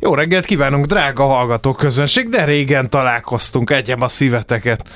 [0.00, 4.88] Jó reggelt kívánunk, drága hallgatók közönség, de régen találkoztunk, egyem a szíveteket.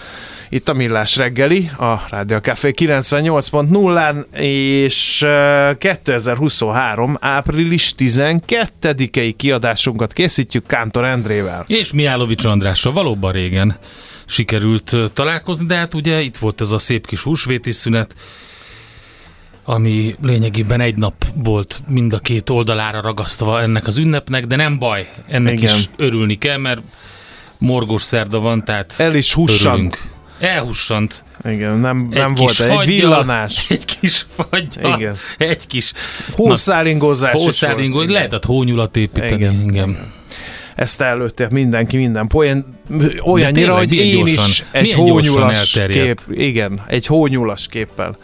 [0.49, 5.27] Itt a Millás reggeli, a Rádió Café 98.0-án, és
[5.79, 7.17] 2023.
[7.21, 11.65] április 12-i kiadásunkat készítjük Kántor Endrével.
[11.67, 13.77] És Miálovics Andrással valóban régen
[14.27, 18.15] sikerült találkozni, de hát ugye itt volt ez a szép kis húsvéti szünet,
[19.65, 24.79] ami lényegében egy nap volt mind a két oldalára ragasztva ennek az ünnepnek, de nem
[24.79, 25.77] baj, ennek Igen.
[25.77, 26.81] is örülni kell, mert
[27.59, 29.99] morgos szerda van, tehát El is hussant.
[30.41, 31.25] Elhussant.
[31.45, 33.65] Igen, nem, nem volt faggyal, egy villanás.
[33.69, 35.15] Egy kis fagyal, Igen.
[35.39, 35.93] egy kis
[36.33, 37.33] hószáringózás.
[37.33, 39.33] Hószáringó, lehetett hónyulat építeni.
[39.33, 39.63] Igen.
[39.69, 40.13] Igen.
[40.75, 42.65] Ezt előtte mindenki, minden poén,
[43.23, 48.17] olyannyira, hogy én gyorsan, is egy hónyulas kép, igen, egy hónyulas képpel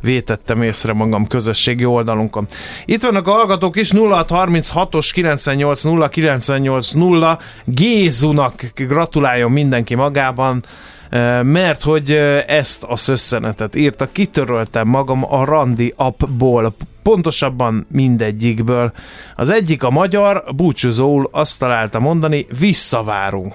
[0.00, 2.46] vétettem észre magam közösségi oldalunkon.
[2.84, 10.62] Itt vannak a hallgatók is, 0636-os 98 0 98 0 Gézunak gratuláljon mindenki magában,
[11.42, 12.10] mert hogy
[12.46, 18.92] ezt a szösszenetet írta, kitöröltem magam a Randi appból, pontosabban mindegyikből.
[19.36, 23.54] Az egyik a magyar, búcsúzóul azt találta mondani, visszavárunk.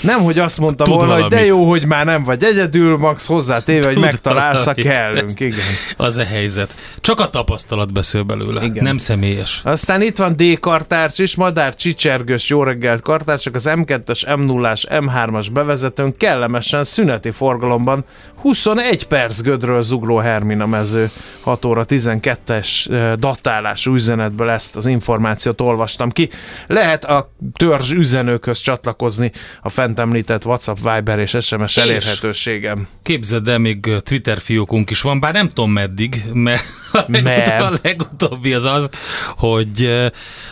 [0.00, 1.32] Nem, hogy azt mondta Tud volna, valamit.
[1.32, 5.40] hogy de jó, hogy már nem vagy egyedül, Max hozzátéve, hogy megtalálsz a kellünk.
[5.40, 5.58] Igen.
[5.96, 6.74] Az a helyzet.
[7.00, 8.84] Csak a tapasztalat beszél belőle, Igen.
[8.84, 9.60] nem személyes.
[9.64, 15.46] Aztán itt van D kartárcs is, Madár Csicsergős, jó reggelt kartárcsok, az M2-es, M0-as, M3-as
[15.52, 18.04] bevezetőn kellemesen szüneti forgalomban
[18.40, 21.10] 21 perc gödről zugró Hermina mező
[21.40, 22.86] 6 óra 12-es
[23.18, 26.28] datálású üzenetből ezt az információt olvastam ki.
[26.66, 29.32] Lehet a törzs üzenőkhöz csatlakozni
[29.62, 32.86] a fent említett WhatsApp, Viber és SMS és elérhetőségem.
[33.02, 37.78] Képzeld el, még Twitter fiókunk is van, bár nem tudom meddig, mert a, legutóbb, a
[37.82, 38.88] legutóbbi az az,
[39.36, 40.08] hogy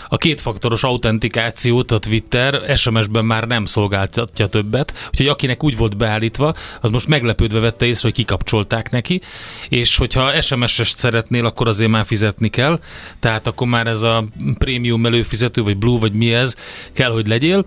[0.09, 6.55] a kétfaktoros autentikációt a Twitter SMS-ben már nem szolgáltatja többet, úgyhogy akinek úgy volt beállítva,
[6.81, 9.21] az most meglepődve vette észre, hogy kikapcsolták neki,
[9.69, 12.81] és hogyha SMS-est szeretnél, akkor azért már fizetni kell,
[13.21, 14.25] tehát akkor már ez a
[14.59, 16.57] prémium előfizető, vagy blue, vagy mi ez,
[16.93, 17.65] kell, hogy legyél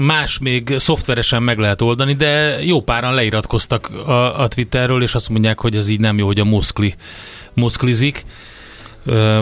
[0.00, 5.28] más még szoftveresen meg lehet oldani, de jó páran leiratkoztak a, a Twitterről, és azt
[5.28, 6.94] mondják, hogy ez így nem jó, hogy a moszkli
[7.54, 8.24] moszklizik.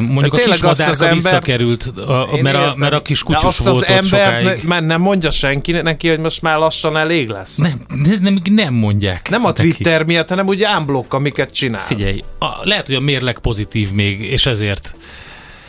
[0.01, 1.15] Mondjuk a kis az ember...
[1.15, 4.63] visszakerült, a, mert, a, mert a kis kutyus volt az ott sokáig.
[4.63, 7.57] Ne, nem mondja senki neki, hogy most már lassan elég lesz.
[7.57, 7.81] Nem,
[8.21, 9.31] nem, nem mondják.
[9.31, 10.13] Nem a Twitter neki.
[10.13, 11.85] miatt, hanem úgy ámblokk, amiket csinál.
[11.85, 14.95] Figyelj, a, lehet, hogy a mérleg pozitív még, és ezért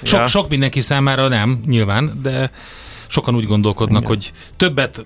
[0.03, 0.27] sok, ja.
[0.27, 2.51] sok mindenki számára nem, nyilván, de
[3.07, 4.13] sokan úgy gondolkodnak, Igen.
[4.13, 5.05] hogy többet,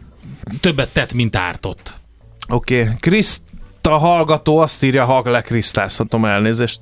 [0.59, 1.93] többet tett, mint ártott.
[2.49, 2.93] Oké, okay.
[2.99, 6.79] Kriszta hallgató azt írja, ha lekrisztázhatom elnézést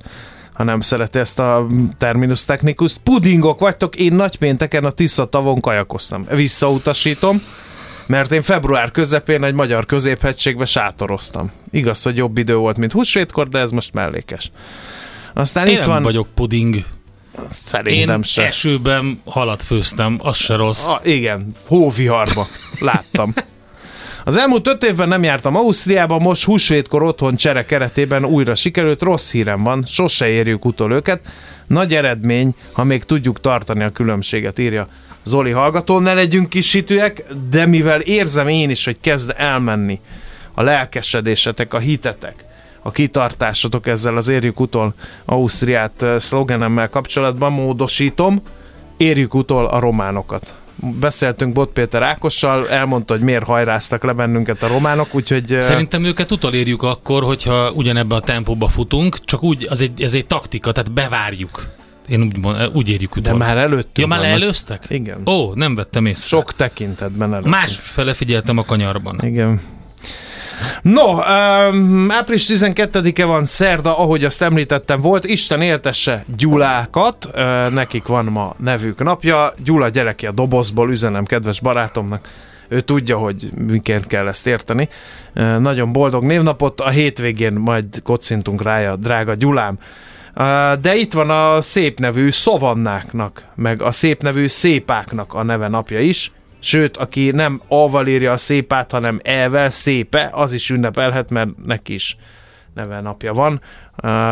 [0.55, 1.67] ha nem szereti ezt a
[1.97, 2.97] terminus technicus.
[3.03, 6.25] Pudingok vagytok, én nagypénteken a Tisza tavon kajakoztam.
[6.29, 7.41] Visszautasítom,
[8.07, 11.51] mert én február közepén egy magyar középhegységbe sátoroztam.
[11.71, 14.51] Igaz, hogy jobb idő volt, mint húsvétkor, de ez most mellékes.
[15.33, 16.03] Aztán én itt nem van...
[16.03, 16.85] vagyok puding.
[17.65, 18.45] Szerintem Én se.
[18.45, 20.87] esőben halat főztem, az se rossz.
[20.87, 22.47] A, igen, hóviharba.
[22.79, 23.33] Láttam.
[24.27, 29.31] Az elmúlt öt évben nem jártam Ausztriába, most húsvétkor otthon csere keretében újra sikerült, rossz
[29.31, 31.21] hírem van, sose érjük utol őket.
[31.67, 34.87] Nagy eredmény, ha még tudjuk tartani a különbséget, írja
[35.23, 35.99] Zoli hallgató.
[35.99, 39.99] Ne legyünk kisítőek, de mivel érzem én is, hogy kezd elmenni
[40.53, 42.44] a lelkesedésetek, a hitetek,
[42.85, 44.93] a kitartásotok ezzel az érjük utol
[45.25, 48.41] Ausztriát eh, szlogenemmel kapcsolatban módosítom,
[48.97, 50.55] érjük utol a románokat
[50.99, 55.53] beszéltünk Bot Péter Ákossal, elmondta, hogy miért hajráztak le bennünket a románok, úgyhogy...
[55.53, 60.13] Eh, Szerintem őket utolérjük akkor, hogyha ugyanebben a tempóba futunk, csak úgy, az egy, ez
[60.13, 61.65] egy taktika, tehát bevárjuk.
[62.09, 63.31] Én úgy, mond, úgy érjük utol.
[63.31, 64.83] De már előttünk Ja, már előztek?
[64.87, 65.21] Igen.
[65.25, 66.27] Ó, nem vettem észre.
[66.37, 67.55] Sok tekintetben előttünk.
[67.55, 69.19] Más fele figyeltem a kanyarban.
[69.23, 69.61] Igen.
[70.81, 78.05] No, um, április 12-e van szerda, ahogy azt említettem volt, Isten éltesse Gyulákat, uh, nekik
[78.05, 82.27] van ma nevük napja, Gyula gyereki a dobozból, üzenem kedves barátomnak,
[82.67, 84.89] ő tudja, hogy miként kell ezt érteni.
[85.35, 89.77] Uh, nagyon boldog névnapot, a hétvégén majd kocintunk rája, drága Gyulám.
[90.35, 95.67] Uh, de itt van a szép nevű szavannáknak, meg a szép nevű szépáknak a neve
[95.67, 96.31] napja is.
[96.65, 101.93] Sőt, aki nem A-val írja a szépát, hanem E-vel, szépe, az is ünnepelhet, mert neki
[101.93, 102.17] is
[102.73, 103.61] neve napja van,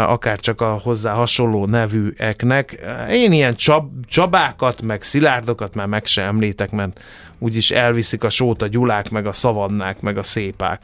[0.07, 2.80] akár csak a hozzá hasonló nevűeknek.
[3.09, 7.03] Én ilyen csab, csabákat, meg szilárdokat már meg sem említek, mert
[7.39, 10.81] úgyis elviszik a sót a gyulák, meg a szavannák, meg a szépák.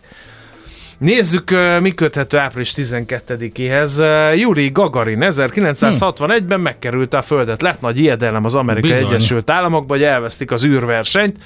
[1.00, 1.52] Nézzük,
[1.82, 4.04] mi köthető április 12-éhez.
[4.36, 7.62] Yuri Gagarin 1961-ben megkerült a Földet.
[7.62, 9.08] Lett nagy ijedelem az Amerikai Bizony.
[9.08, 11.38] Egyesült Államokban, hogy elvesztik az űrversenyt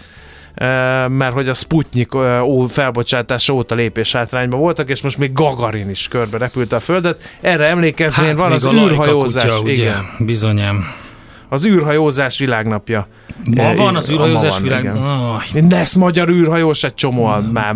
[1.07, 2.11] mert hogy a Sputnik
[2.67, 7.35] felbocsátás óta lépés hátrányban voltak, és most még Gagarin is körbe repült a Földet.
[7.41, 9.44] Erre emlékezvén hát, van az űrhajózás.
[9.44, 9.71] Kutya, ugye?
[9.71, 10.06] Igen.
[10.19, 10.85] Bizonyám.
[11.53, 13.07] Az űrhajózás világnapja.
[13.55, 14.95] Ma van az űrhajózás világ...
[14.95, 15.61] Oh.
[15.69, 17.51] Nesz magyar űrhajós egy csomó, mm.
[17.51, 17.75] már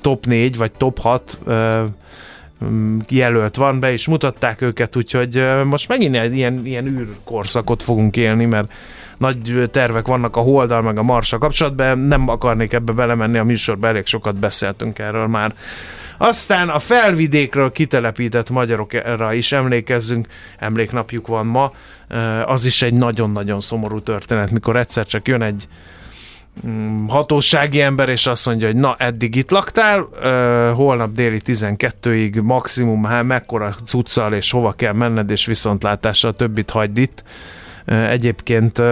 [0.00, 1.38] top 4 vagy top 6
[3.08, 8.44] jelölt van, be is mutatták őket, úgyhogy most megint egy ilyen, ilyen űrkorszakot fogunk élni,
[8.44, 8.72] mert
[9.16, 13.90] nagy tervek vannak a Holdal meg a Marsa kapcsolatban, nem akarnék ebbe belemenni, a műsorban
[13.90, 15.54] elég sokat beszéltünk erről már.
[16.24, 20.26] Aztán a felvidékről kitelepített magyarokra is emlékezzünk,
[20.58, 21.72] emléknapjuk van ma,
[22.44, 25.68] az is egy nagyon-nagyon szomorú történet, mikor egyszer csak jön egy
[26.66, 30.08] mm, hatósági ember, és azt mondja, hogy na, eddig itt laktál,
[30.74, 36.98] holnap déli 12-ig maximum, hát mekkora cuccal, és hova kell menned, és viszontlátásra többit hagyd
[36.98, 37.22] itt.
[37.86, 38.82] Egyébként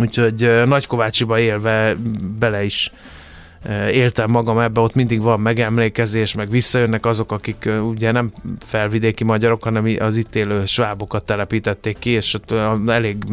[0.00, 1.94] úgyhogy Nagykovácsiba élve
[2.38, 2.92] bele is
[3.92, 9.62] éltem magam ebbe, ott mindig van megemlékezés, meg visszajönnek azok, akik ugye nem felvidéki magyarok,
[9.62, 12.52] hanem az itt élő svábokat telepítették ki, és ott
[12.86, 13.24] elég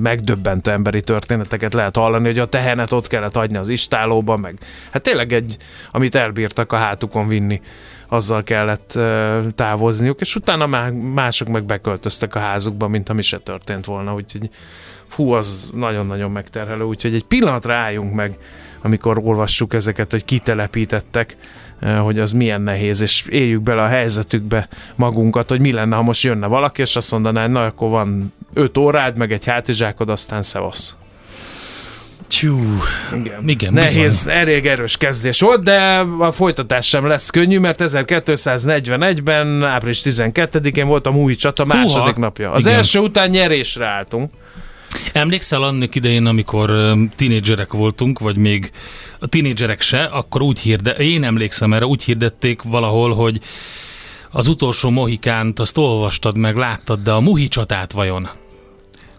[0.00, 4.58] megdöbbentő emberi történeteket lehet hallani, hogy a tehenet ott kellett hagyni az istálóba, meg
[4.90, 5.56] hát tényleg egy,
[5.90, 7.60] amit elbírtak a hátukon vinni
[8.08, 8.98] azzal kellett
[9.54, 14.50] távozniuk, és utána mások meg beköltöztek a házukba, mint ami se történt volna, úgyhogy
[15.08, 18.38] fú, az nagyon-nagyon megterhelő, úgyhogy egy pillanatra álljunk meg
[18.84, 21.36] amikor olvassuk ezeket, hogy kitelepítettek,
[21.80, 26.02] eh, hogy az milyen nehéz, és éljük bele a helyzetükbe magunkat, hogy mi lenne, ha
[26.02, 30.42] most jönne valaki, és azt mondaná, na akkor van 5 órád, meg egy hátizsákod, aztán
[30.42, 30.96] szevasz.
[32.26, 32.60] Csú,
[33.14, 34.32] igen, igen Nehéz, bizony.
[34.32, 41.06] elég erős kezdés volt, de a folytatás sem lesz könnyű, mert 1241-ben, április 12-én volt
[41.06, 42.50] a Múj csata második Húha, napja.
[42.50, 42.78] Az igen.
[42.78, 44.30] első után nyerésre álltunk.
[45.12, 48.70] Emlékszel annak idején, amikor tinédzserek voltunk, vagy még
[49.18, 53.40] a tinédzserek se, akkor úgy hirde, én emlékszem erre, úgy hirdették valahol, hogy
[54.30, 58.28] az utolsó Mohikánt, azt olvastad meg, láttad, de a Muhi csatát vajon?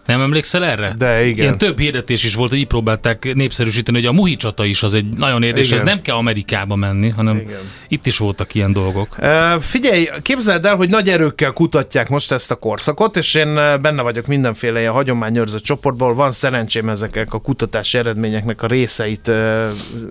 [0.06, 0.94] Nem emlékszel erre?
[0.98, 1.44] De igen.
[1.44, 4.94] Ilyen több hirdetés is volt, hogy így próbálták népszerűsíteni, hogy a Muhi csata is az
[4.94, 7.58] egy nagyon érdekes, ez nem kell Amerikába menni, hanem igen.
[7.88, 9.16] itt is voltak ilyen dolgok.
[9.18, 14.02] Uh, figyelj, képzeld el, hogy nagy erőkkel kutatják most ezt a korszakot, és én benne
[14.02, 19.68] vagyok mindenféle ilyen hagyományőrző csoportból, van szerencsém ezeknek a kutatási eredményeknek a részeit uh,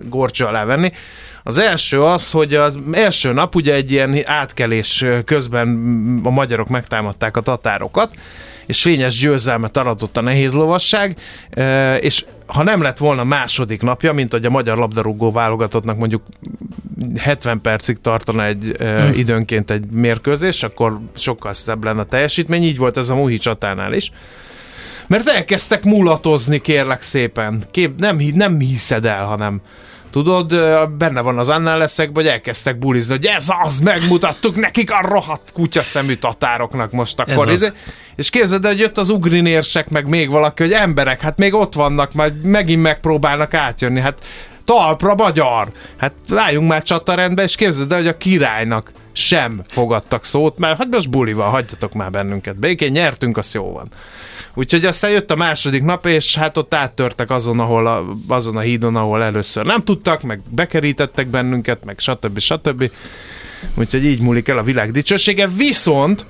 [0.08, 0.90] gorcsa alá venni.
[1.46, 5.68] Az első az, hogy az első nap ugye egy ilyen átkelés közben
[6.22, 8.14] a magyarok megtámadták a tatárokat,
[8.66, 11.16] és fényes győzelmet aratott a nehéz lovasság,
[12.00, 16.22] és ha nem lett volna második napja, mint hogy a magyar labdarúgó válogatottnak mondjuk
[17.16, 19.12] 70 percig tartana egy hmm.
[19.12, 23.92] időnként egy mérkőzés, akkor sokkal szebb lenne a teljesítmény, így volt ez a Muhi csatánál
[23.92, 24.12] is.
[25.06, 27.62] Mert elkezdtek mulatozni, kérlek szépen.
[27.70, 29.60] Kép, nem, nem hiszed el, hanem
[30.22, 30.54] tudod,
[30.98, 35.52] benne van az annál leszek, hogy elkezdtek bulizni, hogy ez az, megmutattuk nekik a rohadt
[35.52, 37.48] kutyaszemű tatároknak most akkor.
[37.48, 37.72] Ez az.
[38.16, 42.12] És képzeld hogy jött az ugrinérsek, meg még valaki, hogy emberek, hát még ott vannak,
[42.12, 44.00] majd megint megpróbálnak átjönni.
[44.00, 44.18] Hát
[44.66, 45.68] talpra magyar.
[45.96, 50.88] Hát álljunk már csatarendbe, és képzeld el, hogy a királynak sem fogadtak szót, mert hát
[50.90, 52.56] most bulival, hagyjatok már bennünket.
[52.56, 53.88] Békén nyertünk, az jó van.
[54.54, 58.60] Úgyhogy aztán jött a második nap, és hát ott áttörtek azon, ahol a, azon a
[58.60, 62.38] hídon, ahol először nem tudtak, meg bekerítettek bennünket, meg stb.
[62.38, 62.90] stb.
[63.74, 65.48] Úgyhogy így múlik el a világ dicsősége.
[65.56, 66.26] Viszont,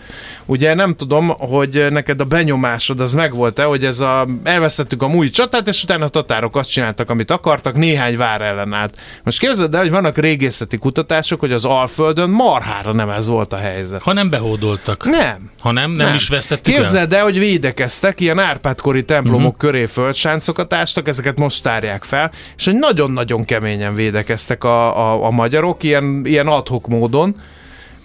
[0.47, 5.31] ugye nem tudom, hogy neked a benyomásod az megvolt-e, hogy ez a, elvesztettük a múli
[5.31, 8.97] csatát, és utána a tatárok azt csináltak, amit akartak, néhány vár ellen állt.
[9.25, 13.57] Most képzeld el, hogy vannak régészeti kutatások, hogy az Alföldön marhára nem ez volt a
[13.57, 14.03] helyzet.
[14.03, 15.05] Ha nem behódoltak.
[15.05, 15.51] Nem.
[15.61, 16.15] Ha nem, nem, nem.
[16.15, 19.57] is vesztettük Képzeld el, hogy védekeztek, ilyen Árpádkori templomok uh-huh.
[19.57, 25.31] köré földsáncokat ástak, ezeket most tárják fel, és hogy nagyon-nagyon keményen védekeztek a, a, a
[25.31, 27.26] magyarok, ilyen, ilyen adhok módon,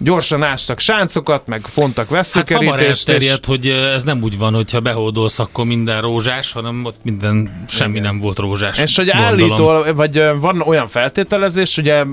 [0.02, 3.10] gyorsan ástak sáncokat, meg fontak veszőkerítést.
[3.10, 3.34] Hát és...
[3.46, 8.02] hogy ez nem úgy van, hogyha behódolsz, akkor minden rózsás, hanem ott minden, semmi Igen.
[8.02, 8.78] nem volt rózsás.
[8.78, 12.04] És hogy állítól, vagy van olyan feltételezés, ugye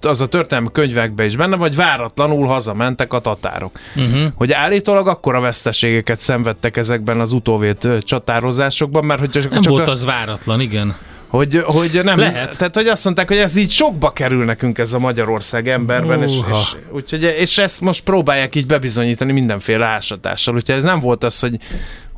[0.00, 3.78] az a történelmi könyvekben is benne, vagy váratlanul hazamentek a tatárok.
[3.96, 4.32] Uh-huh.
[4.34, 9.88] Hogy állítólag akkora veszteségeket szenvedtek ezekben az utóvét csatározásokban, mert hogy csak, nem csak volt
[9.88, 9.90] a...
[9.90, 10.96] az váratlan, igen.
[11.28, 12.58] Hogy, hogy nem, Lehet.
[12.58, 16.32] Tehát, hogy azt mondták, hogy ez így sokba kerül nekünk ez a Magyarország emberben, és,
[16.52, 20.54] és, úgyhogy, és ezt most próbálják így bebizonyítani mindenféle ásatással.
[20.54, 21.56] Úgyhogy ez nem volt az, hogy,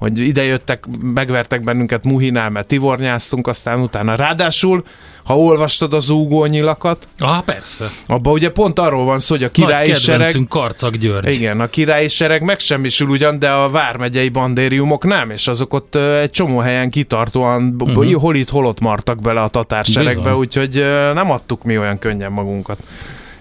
[0.00, 4.14] hogy ide jöttek, megvertek bennünket Muhinál, mert tivornyáztunk, aztán utána.
[4.14, 4.84] Ráadásul
[5.24, 7.08] ha olvastad az úgónyilakat.
[7.18, 7.90] Ah, persze.
[8.06, 10.36] Abban ugye pont arról van szó, hogy a királyi Nagy sereg...
[10.48, 11.34] Karcag György.
[11.34, 16.30] Igen, a királyi sereg megsemmisül ugyan, de a vármegyei bandériumok nem, és azok ott egy
[16.30, 18.12] csomó helyen kitartóan uh-huh.
[18.12, 22.78] hol itt, hol ott martak bele a tatárseregbe, úgyhogy nem adtuk mi olyan könnyen magunkat.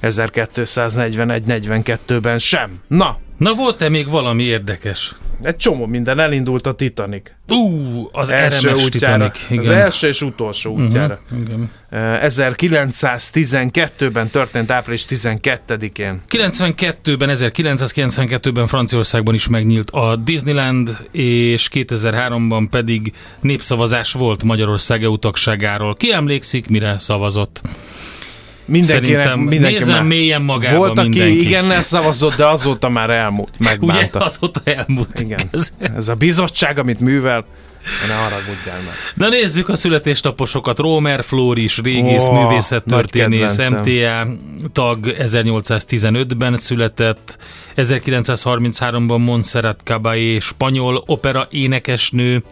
[0.01, 2.80] 1241-42-ben sem.
[2.88, 3.18] Na!
[3.39, 5.13] Na volt-e még valami érdekes?
[5.41, 7.31] Egy csomó minden, elindult a Titanic.
[7.48, 9.29] Ú, az első RMS útjára.
[9.29, 9.74] Titanic, igen.
[9.74, 11.19] Az első és utolsó mhm, útjára.
[11.31, 11.72] Uh-huh, igen.
[11.91, 16.22] 1912-ben történt április 12-én.
[16.29, 25.96] 92-ben, 1992-ben Franciaországban is megnyílt a Disneyland, és 2003-ban pedig népszavazás volt Magyarország EU tagságáról.
[25.96, 27.62] Ki emlékszik, mire szavazott?
[28.70, 30.04] Mindenkinek, Szerintem mindenki nézem már.
[30.04, 31.42] mélyen magába Volt, aki mindenki.
[31.42, 34.18] igen, szavazott, de azóta már elmúlt, megbánta.
[34.18, 35.20] Ugye, azóta elmúlt.
[35.20, 35.40] Igen.
[35.96, 37.46] Ez a bizottság, amit művel,
[38.08, 38.94] ne haragudjál meg.
[39.14, 40.78] Na nézzük a születésnaposokat.
[40.80, 44.28] Rómer Flóris, régész, oh, művészettörténész, MTA
[44.74, 47.38] tag 1815-ben született,
[47.78, 52.44] 1933-ban Montserrat Caballé, spanyol opera énekesnő,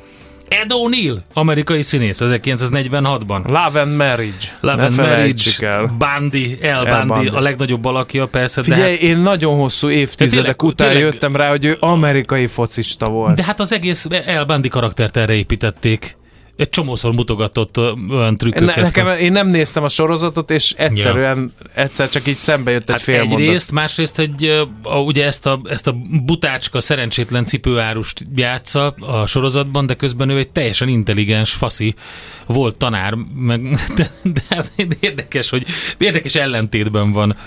[0.50, 3.46] Ed O'Neill, amerikai színész, 1946-ban.
[3.46, 4.54] Love and Marriage.
[4.62, 5.96] Love and Marriage, el.
[5.98, 8.64] Bundy, El, El Bundy, Bundy, a legnagyobb alakja persze.
[8.64, 12.48] Figyelj, de hát, én nagyon hosszú évtizedek tényleg, után tényleg, jöttem rá, hogy ő amerikai
[12.48, 13.36] focista volt.
[13.36, 16.18] De hát az egész El Bundy karaktert erre építették
[16.58, 17.78] egy csomószor mutogatott
[18.10, 18.76] olyan trükköket.
[18.76, 21.82] Ne, nekem, én nem néztem a sorozatot, és egyszerűen ja.
[21.82, 25.60] egyszer csak így szembe jött egy hát fél Egyrészt, másrészt egy, a, ugye ezt a,
[25.70, 25.96] ezt a
[26.26, 31.96] butácska, szerencsétlen cipőárust játsza a sorozatban, de közben ő egy teljesen intelligens faszi
[32.46, 33.62] volt tanár, meg,
[33.96, 35.66] de, de, hát de érdekes, hogy
[35.98, 37.38] érdekes ellentétben van.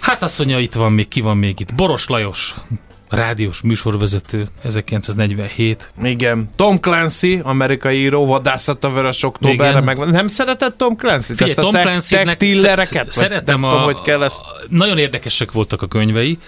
[0.00, 1.74] Hát azt mondja, itt van még, ki van még itt?
[1.74, 2.54] Boros Lajos,
[3.08, 5.92] rádiós műsorvezető, 1947.
[6.02, 6.50] Igen.
[6.56, 11.36] Tom Clancy, amerikai író, vadászat a vörös októberre, meg nem szeretett Tom Clancy-t?
[11.36, 12.36] Figyelj, ezt Tom a tech,
[12.76, 14.40] tech Szeretem, a, hogy kell ezt...
[14.68, 16.38] nagyon érdekesek voltak a könyvei,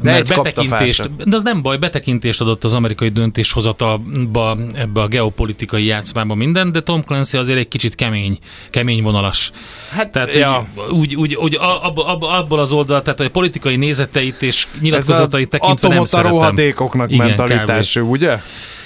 [0.00, 5.84] de mert betekintést, de az nem baj, betekintést adott az amerikai döntéshozatalba, ebbe a geopolitikai
[5.84, 8.38] játszmába minden, de Tom Clancy azért egy kicsit kemény,
[8.70, 9.50] kemény vonalas.
[9.90, 10.66] Hát, tehát ja.
[10.90, 15.88] úgy, úgy, úgy ab, ab, abból az oldal, tehát a politikai nézeteit és nyilatkozatait tekintve
[15.88, 16.32] nem szeretem.
[16.32, 18.38] rohadékoknak Igen, mentalitású, ugye?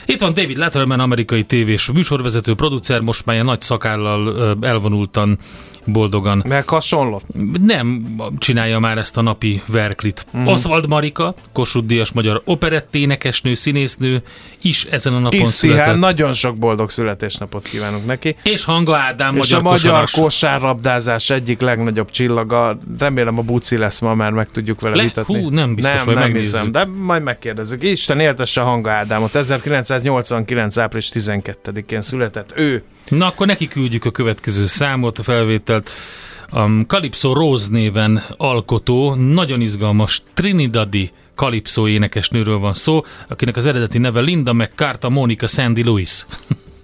[0.06, 5.38] Itt van David Letterman, amerikai tévés műsorvezető, producer, most már ilyen nagy szakállal elvonultan
[5.86, 6.42] boldogan.
[6.48, 7.24] Meg hasonlott?
[7.66, 8.06] Nem
[8.38, 10.26] csinálja már ezt a napi verklit.
[10.36, 10.46] Mm.
[10.46, 14.22] Oswald Marika, Kossuth Díjas magyar operetténekesnő, színésznő
[14.62, 15.84] is ezen a napon Kis született.
[15.84, 18.36] Hát nagyon sok boldog születésnapot kívánunk neki.
[18.42, 22.78] És Hanga Ádám, És magyar a magyar kosárlabdázás egyik legnagyobb csillaga.
[22.98, 25.42] Remélem a Buci lesz ma, már meg tudjuk vele Le, vitatni.
[25.42, 27.82] Hú, nem biztos, nem, hogy nem hiszem, de majd megkérdezzük.
[27.82, 29.34] Isten éltesse Hanga Ádámot.
[29.34, 30.78] 1989.
[30.78, 32.82] április 12-én született ő.
[33.08, 35.90] Na akkor neki küldjük a következő számot, a felvételt.
[36.50, 43.98] A Calypso Rose néven alkotó, nagyon izgalmas Trinidadi Calypso énekesnőről van szó, akinek az eredeti
[43.98, 46.26] neve Linda McCarta Monica Sandy Lewis.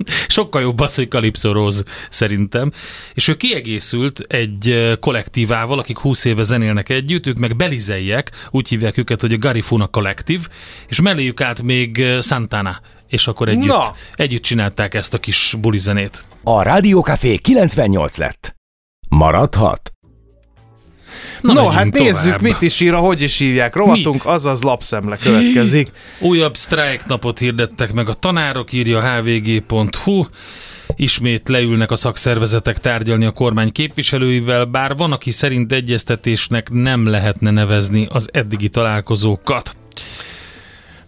[0.28, 2.72] Sokkal jobb az, hogy Calypso Rose szerintem.
[3.14, 8.96] És ő kiegészült egy kollektívával, akik 20 éve zenélnek együtt, ők meg belizeiek, úgy hívják
[8.96, 10.42] őket, hogy a Garifuna Collective,
[10.88, 13.95] és melléjük állt még Santana és akkor együtt, Na.
[14.15, 16.25] együtt csinálták ezt a kis bulizenét.
[16.45, 18.57] A Rádiókafé 98 lett.
[19.09, 19.93] Maradhat?
[21.41, 21.93] Na, no, hát tovább.
[21.93, 23.75] nézzük, mit is ír, hogy is hívják.
[23.75, 24.25] Rovatunk, mit?
[24.25, 25.93] azaz lapszemle következik.
[26.21, 30.25] Újabb sztrájknapot hirdettek meg a tanárok, írja hvg.hu.
[30.97, 37.50] Ismét leülnek a szakszervezetek tárgyalni a kormány képviselőivel, bár van, aki szerint egyeztetésnek nem lehetne
[37.50, 39.77] nevezni az eddigi találkozókat.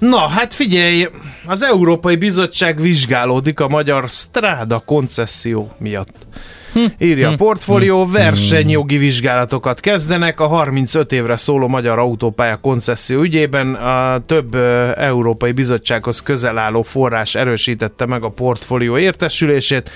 [0.00, 1.08] Na, hát figyelj,
[1.46, 6.26] az Európai Bizottság vizsgálódik a magyar Stráda koncesszió miatt.
[6.72, 6.84] Hm.
[6.98, 7.36] Írja a hm.
[7.36, 8.12] portfólió, hm.
[8.12, 13.74] versenyjogi vizsgálatokat kezdenek a 35 évre szóló magyar autópálya koncesszió ügyében.
[13.74, 14.54] A több
[14.96, 19.90] Európai Bizottsághoz közel álló forrás erősítette meg a portfólió értesülését.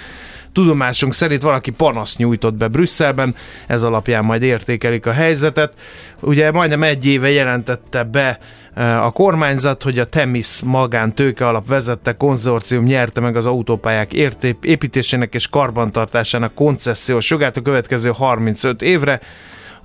[0.55, 3.35] Tudomásunk szerint valaki panaszt nyújtott be Brüsszelben,
[3.67, 5.75] ez alapján majd értékelik a helyzetet.
[6.21, 8.39] Ugye majdnem egy éve jelentette be
[8.77, 14.13] a kormányzat, hogy a Temis magán alap vezette konzorcium nyerte meg az autópályák
[14.61, 19.21] építésének és karbantartásának koncesziós jogát a következő 35 évre.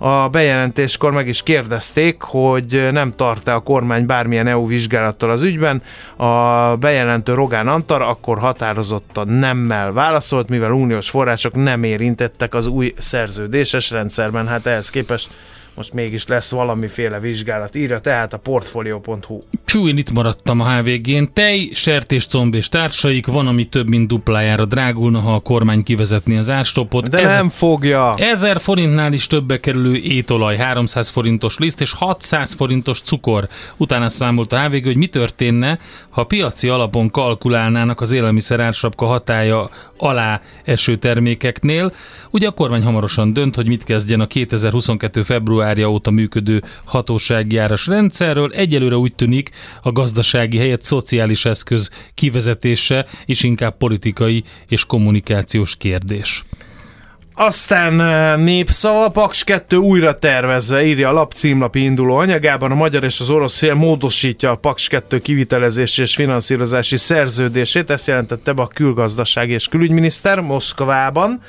[0.02, 5.82] A bejelentéskor meg is kérdezték, hogy nem tart-e a kormány bármilyen EU vizsgálattal az ügyben.
[6.16, 12.94] A bejelentő Rogán Antar akkor határozottan nemmel válaszolt, mivel uniós források nem érintettek az új
[12.98, 14.48] szerződéses rendszerben.
[14.48, 15.30] Hát ehhez képest
[15.80, 17.76] most mégis lesz valamiféle vizsgálat.
[17.76, 19.42] Írja tehát a portfolio.hu.
[19.66, 21.24] Pjú, én itt maradtam a HVG-n.
[21.34, 26.38] Tej, sertés, comb és társaik van, ami több mint duplájára drágulna, ha a kormány kivezetni
[26.38, 27.10] az árstopot.
[27.10, 28.14] De Ez, nem fogja.
[28.18, 33.48] 1000 forintnál is többe kerülő étolaj, 300 forintos liszt és 600 forintos cukor.
[33.78, 39.70] Utána számolt a HVG, hogy mi történne, ha piaci alapon kalkulálnának az élelmiszer ársapka hatája
[40.02, 41.94] alá eső termékeknél.
[42.30, 45.22] Ugye a kormány hamarosan dönt, hogy mit kezdjen a 2022.
[45.22, 48.52] februárja óta működő hatósági áras rendszerről.
[48.52, 49.50] Egyelőre úgy tűnik
[49.82, 56.44] a gazdasági helyett szociális eszköz kivezetése és inkább politikai és kommunikációs kérdés.
[57.42, 57.94] Aztán
[58.40, 63.30] népszava, Paks 2 újra tervezve, írja a lap címlapi induló anyagában, a magyar és az
[63.30, 69.50] orosz fél módosítja a Paks 2 kivitelezési és finanszírozási szerződését, ezt jelentette be a külgazdaság
[69.50, 71.42] és külügyminiszter Moszkvában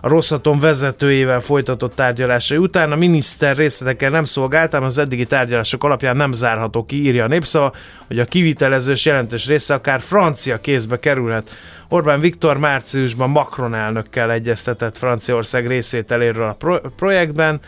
[0.00, 2.92] a Rosszaton vezetőjével folytatott tárgyalásai után.
[2.92, 7.28] A miniszter részletekkel nem szolgált, ám az eddigi tárgyalások alapján nem zárható ki, írja a
[7.28, 7.72] népszava,
[8.06, 11.50] hogy a kivitelezős jelentős része akár francia kézbe kerülhet.
[11.88, 17.60] Orbán Viktor márciusban Macron elnökkel egyeztetett Franciaország részvételéről a pro- projektben,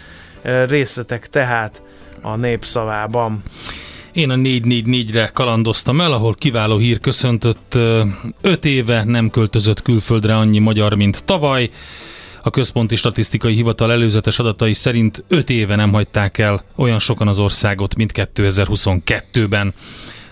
[0.68, 1.82] részletek tehát
[2.22, 3.42] a népszavában.
[4.12, 7.78] Én a 444-re kalandoztam el, ahol kiváló hír köszöntött.
[8.40, 11.70] Öt éve nem költözött külföldre annyi magyar, mint tavaly.
[12.42, 17.38] A Központi Statisztikai Hivatal előzetes adatai szerint 5 éve nem hagyták el olyan sokan az
[17.38, 19.74] országot, mint 2022-ben.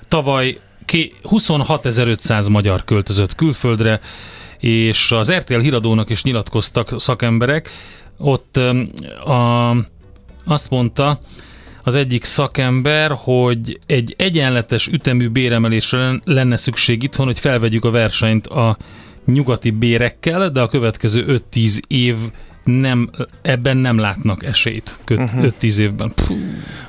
[0.08, 4.00] Tavaly 26.500 magyar költözött külföldre,
[4.58, 7.70] és az RTL híradónak is nyilatkoztak szakemberek.
[8.18, 8.56] Ott
[9.24, 9.70] a,
[10.44, 11.20] azt mondta
[11.82, 18.46] az egyik szakember, hogy egy egyenletes ütemű béremelésre lenne szükség itthon, hogy felvegyük a versenyt
[18.46, 18.76] a
[19.32, 22.16] nyugati bérekkel, de a következő 5-10 év
[22.64, 23.10] nem,
[23.42, 25.52] ebben nem látnak esélyt uh-huh.
[25.60, 26.12] 5-10 évben.
[26.14, 26.36] Puh.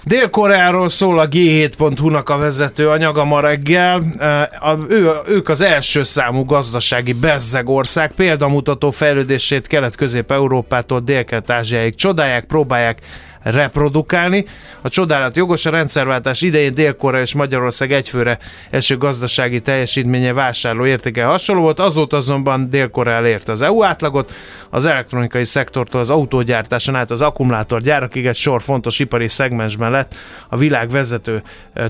[0.04, 4.04] Dél-Koreáról szól a G7.hu-nak a vezető anyaga ma reggel.
[4.60, 13.02] A, ő, ők az első számú gazdasági bezzegország, példamutató fejlődését Kelet-Közép-Európától Dél-Kelet-Ázsiáig csodálják, próbálják
[13.44, 14.46] reprodukálni.
[14.82, 18.38] A csodálat jogos, a rendszerváltás idején Dél-Korea és Magyarország egyfőre
[18.70, 24.32] eső gazdasági teljesítménye vásárló értéke hasonló volt, azóta azonban Dél-Korea elérte az EU átlagot,
[24.70, 30.16] az elektronikai szektortól az autógyártáson át az akkumulátorgyárakig egy sor fontos ipari szegmensben lett
[30.50, 31.42] a világ vezető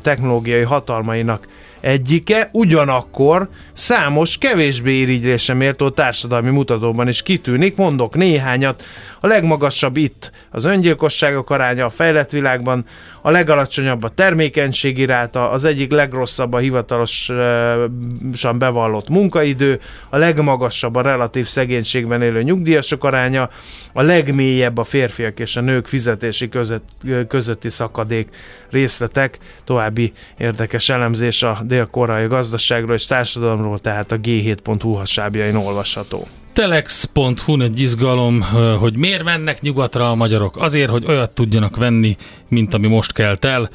[0.02, 1.48] technológiai hatalmainak
[1.80, 8.84] egyike, ugyanakkor számos kevésbé irigylésre méltó társadalmi mutatóban is kitűnik, mondok néhányat.
[9.20, 12.86] A legmagasabb itt az öngyilkosságok aránya a fejlett világban,
[13.22, 19.80] a legalacsonyabb a termékenységi ráta, az egyik legrosszabb a hivatalosan bevallott munkaidő,
[20.10, 23.50] a legmagasabb a relatív szegénységben élő nyugdíjasok aránya,
[23.94, 26.90] a legmélyebb a férfiak és a nők fizetési között,
[27.28, 28.30] közötti szakadék
[28.70, 36.28] részletek, további érdekes elemzés a dél-koreai gazdaságról és társadalomról, tehát a g7.hu hasábjain olvasható.
[36.60, 38.42] Telex.hu egy izgalom,
[38.80, 40.58] hogy miért mennek nyugatra a magyarok?
[40.58, 42.18] Azért, hogy olyat tudjanak venni,
[42.48, 43.70] mint ami most kelt el.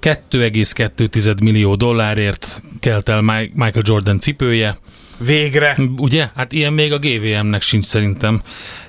[0.00, 3.20] 2,2 millió dollárért kelt el
[3.54, 4.76] Michael Jordan cipője.
[5.18, 5.78] Végre.
[5.96, 6.28] Ugye?
[6.34, 8.42] Hát ilyen még a GVM-nek sincs szerintem.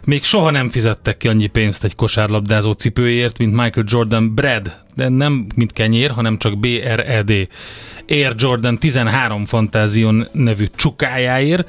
[0.04, 5.10] Még soha nem fizettek ki annyi pénzt egy kosárlabdázó cipőért, mint Michael Jordan Brad, de
[5.10, 7.48] nem mint kenyér, hanem csak B-R-E-D.
[8.08, 11.68] Air Jordan 13 Fantázion nevű csukájáért,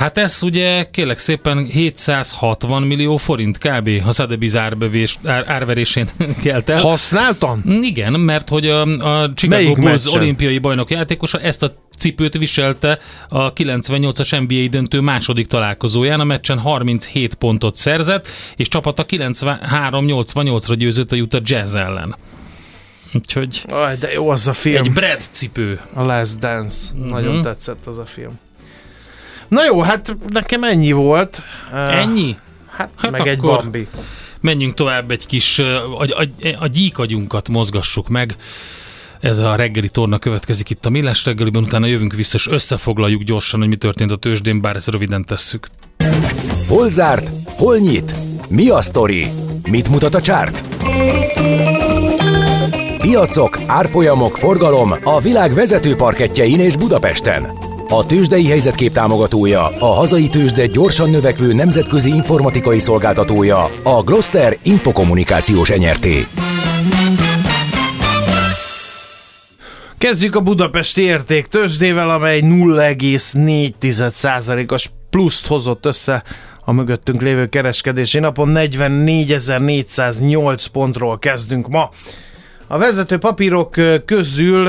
[0.00, 3.88] Hát ez ugye kérlek szépen 760 millió forint kb.
[4.06, 6.08] a Sotheby's árbevés, ár, árverésén
[6.42, 6.80] kelt el.
[6.80, 7.62] Használtan?
[7.82, 13.52] Igen, mert hogy a, a Chicago Bulls olimpiai bajnok játékosa ezt a cipőt viselte a
[13.52, 16.20] 98-as NBA döntő második találkozóján.
[16.20, 22.16] A meccsen 37 pontot szerzett, és csapata 93-88-ra győzött a Utah Jazz ellen.
[23.14, 23.64] Úgyhogy...
[23.68, 24.84] Aj, de jó az a film.
[24.84, 25.80] Egy Brad cipő.
[25.94, 26.92] A Last Dance.
[26.94, 27.08] Mm-hmm.
[27.08, 28.38] Nagyon tetszett az a film.
[29.50, 31.42] Na jó, hát nekem ennyi volt.
[31.72, 32.36] Ennyi?
[32.66, 33.88] Hát, hát meg egy Bambi.
[34.40, 38.36] Menjünk tovább egy kis, a, a, a gyíkagyunkat mozgassuk meg.
[39.20, 43.60] Ez a reggeli torna következik itt a Millás reggeliben, utána jövünk vissza, és összefoglaljuk gyorsan,
[43.60, 45.66] hogy mi történt a tőzsdén, bár ezt röviden tesszük.
[46.68, 47.30] Hol zárt?
[47.44, 48.14] Hol nyit?
[48.48, 49.26] Mi a sztori?
[49.70, 50.64] Mit mutat a csárt?
[52.98, 57.59] Piacok, árfolyamok, forgalom a világ vezető parketjein és Budapesten.
[57.92, 65.70] A tőzsdei helyzetkép támogatója, a hazai tőzsde gyorsan növekvő nemzetközi informatikai szolgáltatója, a Gloster Infokommunikációs
[65.70, 66.26] enyerté.
[69.98, 76.22] Kezdjük a budapesti érték tőzsdével, amely 0,4%-os pluszt hozott össze
[76.64, 78.52] a mögöttünk lévő kereskedési napon.
[78.54, 81.90] 44.408 pontról kezdünk ma.
[82.72, 84.66] A vezető papírok közül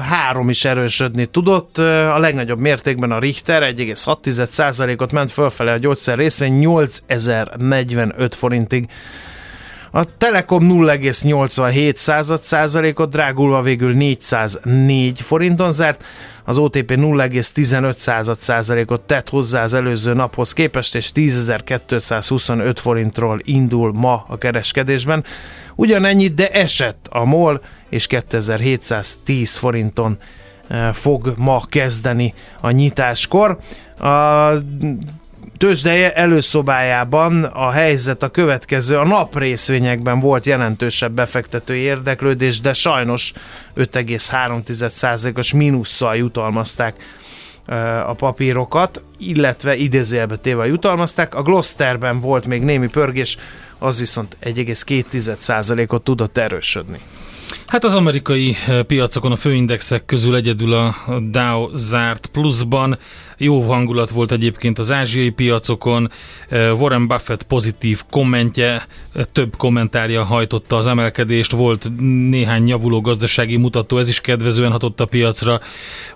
[0.00, 1.78] három is erősödni tudott.
[1.78, 8.88] A legnagyobb mértékben a Richter 1,6%-ot ment fölfele a gyógyszer részvény 8045 forintig.
[9.90, 16.04] A Telekom 0,87 százalékot drágulva végül 404 forinton zárt,
[16.44, 24.24] az OTP 0,15 százalékot tett hozzá az előző naphoz képest, és 10.225 forintról indul ma
[24.28, 25.24] a kereskedésben.
[25.74, 30.18] Ugyanennyit, de esett a MOL, és 2710 forinton
[30.68, 33.58] eh, fog ma kezdeni a nyitáskor.
[33.98, 34.50] A
[35.60, 38.98] tőzsdeje előszobájában a helyzet a következő.
[38.98, 43.32] A nap részvényekben volt jelentősebb befektetői érdeklődés, de sajnos
[43.76, 46.94] 5,3%-os mínusszal jutalmazták
[48.06, 51.34] a papírokat, illetve idézőjelbe téve jutalmazták.
[51.34, 53.36] A Glosterben volt még némi pörgés,
[53.78, 57.00] az viszont 1,2%-ot tudott erősödni.
[57.66, 60.94] Hát az amerikai piacokon a főindexek közül egyedül a
[61.30, 62.98] Dow zárt pluszban,
[63.36, 66.10] jó hangulat volt egyébként az ázsiai piacokon,
[66.50, 68.86] Warren Buffett pozitív kommentje,
[69.32, 71.90] több kommentárja hajtotta az emelkedést, volt
[72.30, 75.60] néhány javuló gazdasági mutató, ez is kedvezően hatott a piacra.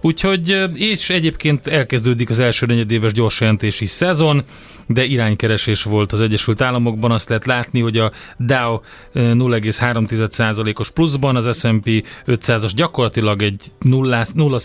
[0.00, 4.44] Úgyhogy, és egyébként elkezdődik az első negyedéves gyorsjelentési szezon,
[4.86, 7.10] de iránykeresés volt az Egyesült Államokban.
[7.10, 8.78] Azt lehet látni, hogy a Dow
[9.14, 14.58] 0,3%-os pluszban, az S&P 500-as gyakorlatilag egy 0, 0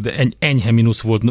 [0.00, 1.22] de egy enyhe mínusz volt,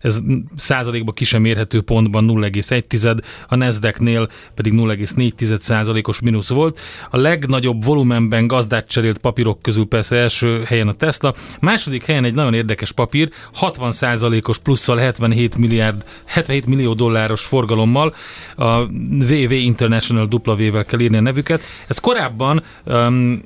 [0.00, 0.20] ez
[0.56, 6.80] százalékban ki érhető pontban 0,1, a Nasdaq-nél pedig 0,4 százalékos mínusz volt.
[7.10, 12.34] A legnagyobb volumenben gazdát cserélt papírok közül persze első helyen a Tesla, második helyen egy
[12.34, 18.14] nagyon érdekes papír, 60 százalékos plusszal 77 milliárd, 77 millió dolláros forgalommal,
[18.56, 18.84] a
[19.18, 21.62] VV International W-vel kell írni a nevüket.
[21.86, 23.42] Ez korábban um,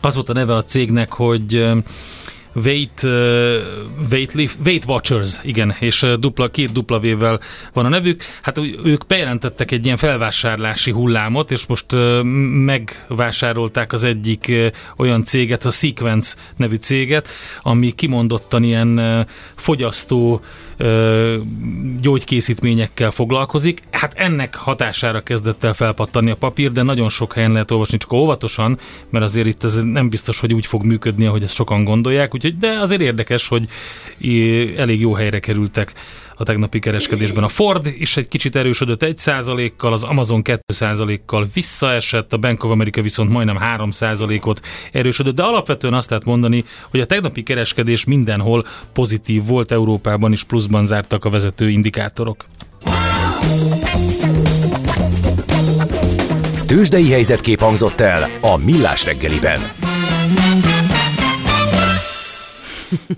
[0.00, 1.66] az volt a neve a cégnek, hogy
[2.64, 3.02] Weight,
[4.10, 7.40] Weight, Lift, Weight Watchers, igen, és dupla, két dupla vével
[7.72, 8.22] van a nevük.
[8.42, 11.86] Hát ők bejelentettek egy ilyen felvásárlási hullámot, és most
[12.64, 14.52] megvásárolták az egyik
[14.96, 17.28] olyan céget, a Sequence nevű céget,
[17.62, 20.40] ami kimondottan ilyen fogyasztó
[22.00, 23.82] gyógykészítményekkel foglalkozik.
[23.90, 28.12] Hát ennek hatására kezdett el felpattani a papír, de nagyon sok helyen lehet olvasni, csak
[28.12, 28.78] óvatosan,
[29.10, 32.45] mert azért itt ez nem biztos, hogy úgy fog működni, ahogy ezt sokan gondolják, úgyhogy
[32.54, 33.64] de azért érdekes, hogy
[34.76, 35.92] elég jó helyre kerültek
[36.36, 37.44] a tegnapi kereskedésben.
[37.44, 43.02] A Ford is egy kicsit erősödött 1%-kal, az Amazon 2%-kal visszaesett, a Bank of America
[43.02, 44.60] viszont majdnem 3%-ot
[44.92, 50.44] erősödött, de alapvetően azt lehet mondani, hogy a tegnapi kereskedés mindenhol pozitív volt, Európában is
[50.44, 52.44] pluszban zártak a vezető indikátorok.
[56.66, 59.60] Tőzsdei helyzetkép hangzott el a Millás reggeliben.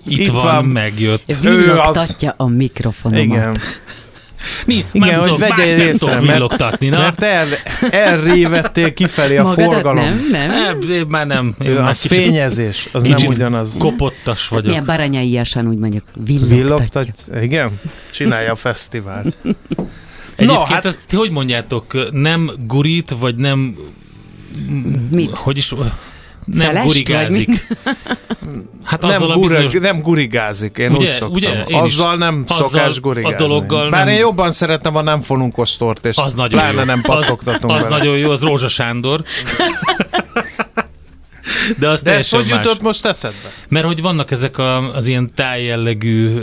[0.07, 1.35] Itt, Itt van, van, megjött.
[1.41, 2.45] Villogtatja az...
[2.45, 3.23] a mikrofonomat.
[3.23, 3.57] Igen.
[4.65, 4.85] Mi?
[4.91, 6.97] Igen, hogy tudom, vegye észre, mert, na?
[6.97, 7.47] mert el,
[7.89, 10.03] elrévettél kifelé a Magadat forgalom.
[10.31, 10.77] Nem, nem.
[10.87, 11.55] nem már nem.
[11.61, 13.75] Én az már fényezés, az nem ugyanaz.
[13.79, 14.65] Kopottas vagyok.
[14.65, 17.41] Milyen baranyaiasan úgy mondjuk villogtatja.
[17.41, 17.79] Igen,
[18.11, 19.37] csinálja a fesztivált.
[20.35, 20.85] Egyébként no, hát...
[20.85, 23.75] ezt hogy mondjátok, nem gurít, vagy nem...
[25.09, 25.37] Mit?
[25.37, 25.73] Hogy is
[26.51, 27.67] nem Felest, gurigázik.
[28.83, 29.73] Hát nem, azzal gurig, bizonyos...
[29.73, 31.35] nem gurigázik, én ugye, úgy szoktam.
[31.35, 33.35] Ugye, én azzal nem azzal szokás gurigázni.
[33.35, 34.13] A dologgal Bár nem...
[34.13, 36.83] én jobban szeretem, ha nem fonunk ostort, és az nagyon pláne jó.
[36.83, 39.23] nem pattogtatunk Az, az nagyon jó, az Rózsa Sándor.
[41.77, 43.51] De, az De ez hogy jutott most eszedbe?
[43.67, 46.39] Mert hogy vannak ezek a, az ilyen tájjellegű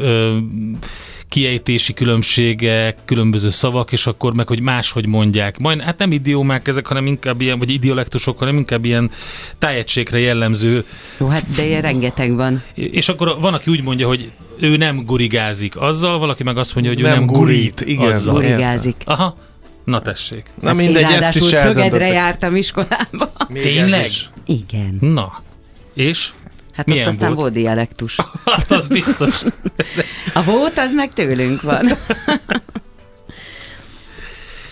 [1.37, 5.59] kiejtési különbségek, különböző szavak, és akkor meg, hogy máshogy mondják.
[5.59, 9.11] Majd, hát nem idiómák ezek, hanem inkább ilyen, vagy idiolektusok, hanem inkább ilyen
[9.59, 10.85] tájegységre jellemző.
[11.18, 12.62] Jó, hát de ilyen rengeteg van.
[12.75, 16.92] És akkor van, aki úgy mondja, hogy ő nem gurigázik azzal, valaki meg azt mondja,
[16.92, 17.81] hogy nem ő nem gurít.
[17.81, 18.35] Igen, azzal.
[18.35, 18.96] gurigázik.
[19.05, 19.37] Aha,
[19.85, 20.51] Na tessék.
[20.61, 23.33] Na hát mindegy, ezt is Szögedre jártam iskolába.
[23.49, 24.11] Még Tényleg?
[24.46, 24.99] Igen.
[25.01, 25.42] Na,
[25.94, 26.33] és?
[26.77, 28.17] Hát Milyen ott aztán volt, volt dialektus.
[28.45, 29.43] hát az biztos.
[30.35, 31.89] A volt, az meg tőlünk van.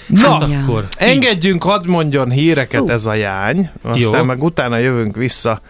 [0.07, 2.93] Na, hát akkor engedjünk, hadd mondjon híreket uh.
[2.93, 4.25] ez a jány, aztán Jó.
[4.25, 5.61] meg utána jövünk vissza,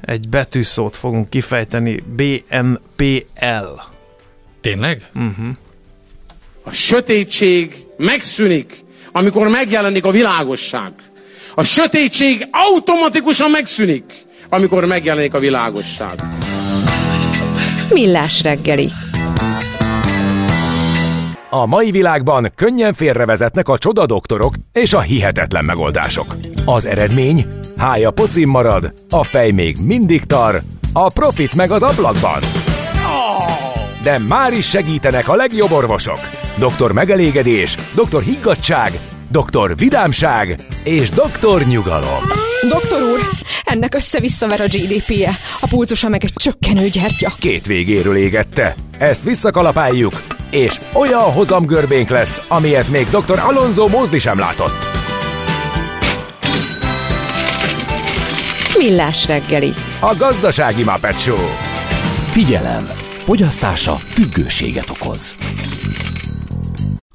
[0.00, 3.80] egy betűszót fogunk kifejteni, BNPL.
[4.60, 5.10] Tényleg?
[5.14, 5.46] Uh-huh.
[6.62, 8.78] A sötétség megszűnik,
[9.12, 10.92] amikor megjelenik a világosság.
[11.54, 14.04] A sötétség automatikusan megszűnik,
[14.48, 16.22] amikor megjelenik a világosság.
[17.92, 18.90] Millás reggeli.
[21.50, 26.36] A mai világban könnyen félrevezetnek a csoda doktorok és a hihetetlen megoldások.
[26.64, 27.46] Az eredmény?
[27.76, 32.40] Hája pocim marad, a fej még mindig tar, a profit meg az ablakban.
[34.02, 36.18] De már is segítenek a legjobb orvosok.
[36.58, 38.98] Doktor megelégedés, doktor higgadság,
[39.30, 42.22] doktor vidámság és doktor nyugalom.
[42.68, 43.20] Doktor úr,
[43.64, 47.32] ennek össze-visszaver a GDP-je, a pulzusa meg egy csökkenő gyertya.
[47.38, 48.74] Két végéről égette.
[48.98, 53.38] Ezt visszakalapáljuk, és olyan hozamgörbénk lesz, amilyet még dr.
[53.38, 54.84] Alonso Mózdi sem látott.
[58.78, 59.72] Millás reggeli.
[60.00, 61.48] A gazdasági Muppet Show.
[62.30, 62.90] Figyelem!
[63.24, 65.36] Fogyasztása függőséget okoz.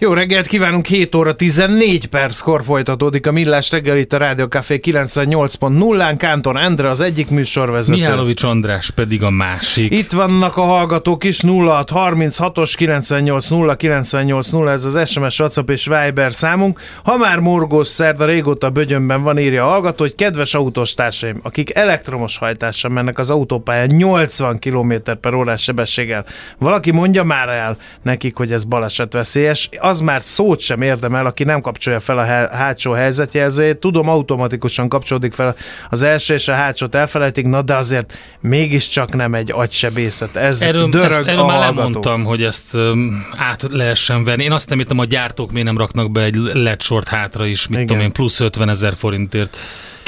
[0.00, 4.80] Jó reggelt kívánunk, 7 óra 14 perckor folytatódik a Millás reggel itt a Rádió Café
[4.82, 6.14] 98.0-án.
[6.18, 7.98] Kántor Endre az egyik műsorvezető.
[7.98, 9.92] Mihálovics András pedig a másik.
[9.92, 16.80] Itt vannak a hallgatók is 0636-os 980 980 ez az SMS, WhatsApp és Viber számunk.
[17.04, 21.74] Ha már morgós szerda régóta bögyönben van, írja a hallgató, hogy kedves autós társaim, akik
[21.74, 26.24] elektromos hajtással mennek az autópályán 80 km per órás sebességgel.
[26.58, 31.60] Valaki mondja már el nekik, hogy ez balesetveszélyes az már szót sem érdemel, aki nem
[31.60, 32.24] kapcsolja fel a
[32.56, 33.76] hátsó helyzetjelzőjét.
[33.76, 35.56] Tudom, automatikusan kapcsolódik fel
[35.90, 40.36] az első és a hátsót elfelejtik, na de azért mégiscsak nem egy agysebészet.
[40.36, 44.44] Ez erről, dörög ezt, erről már lemondtam, hogy ezt um, át lehessen venni.
[44.44, 47.66] Én azt nem hittem, a gyártók miért nem raknak be egy LED sort hátra is,
[47.66, 47.86] mit Igen.
[47.86, 49.56] tudom én, plusz 50 ezer forintért.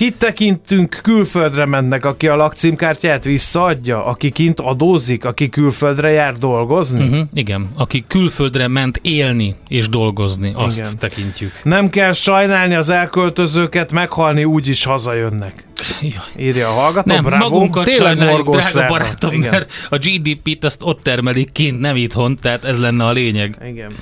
[0.00, 7.02] Kit tekintünk külföldre mennek, aki a lakcímkártyát visszaadja, aki kint adózik, aki külföldre jár dolgozni?
[7.02, 10.98] Uh-huh, igen, aki külföldre ment élni és dolgozni, azt igen.
[10.98, 11.52] tekintjük.
[11.62, 15.68] Nem kell sajnálni az elköltözőket, meghalni úgy is hazajönnek.
[16.00, 16.24] Ja.
[16.36, 17.48] Írja a hallgató, nem, bravo.
[17.48, 19.50] magunkat Tényleg sajnáljuk, drága barátom, igen.
[19.50, 23.56] mert a GDP-t azt ott termelik kint, nem itthon, tehát ez lenne a lényeg.
[23.68, 23.92] Igen.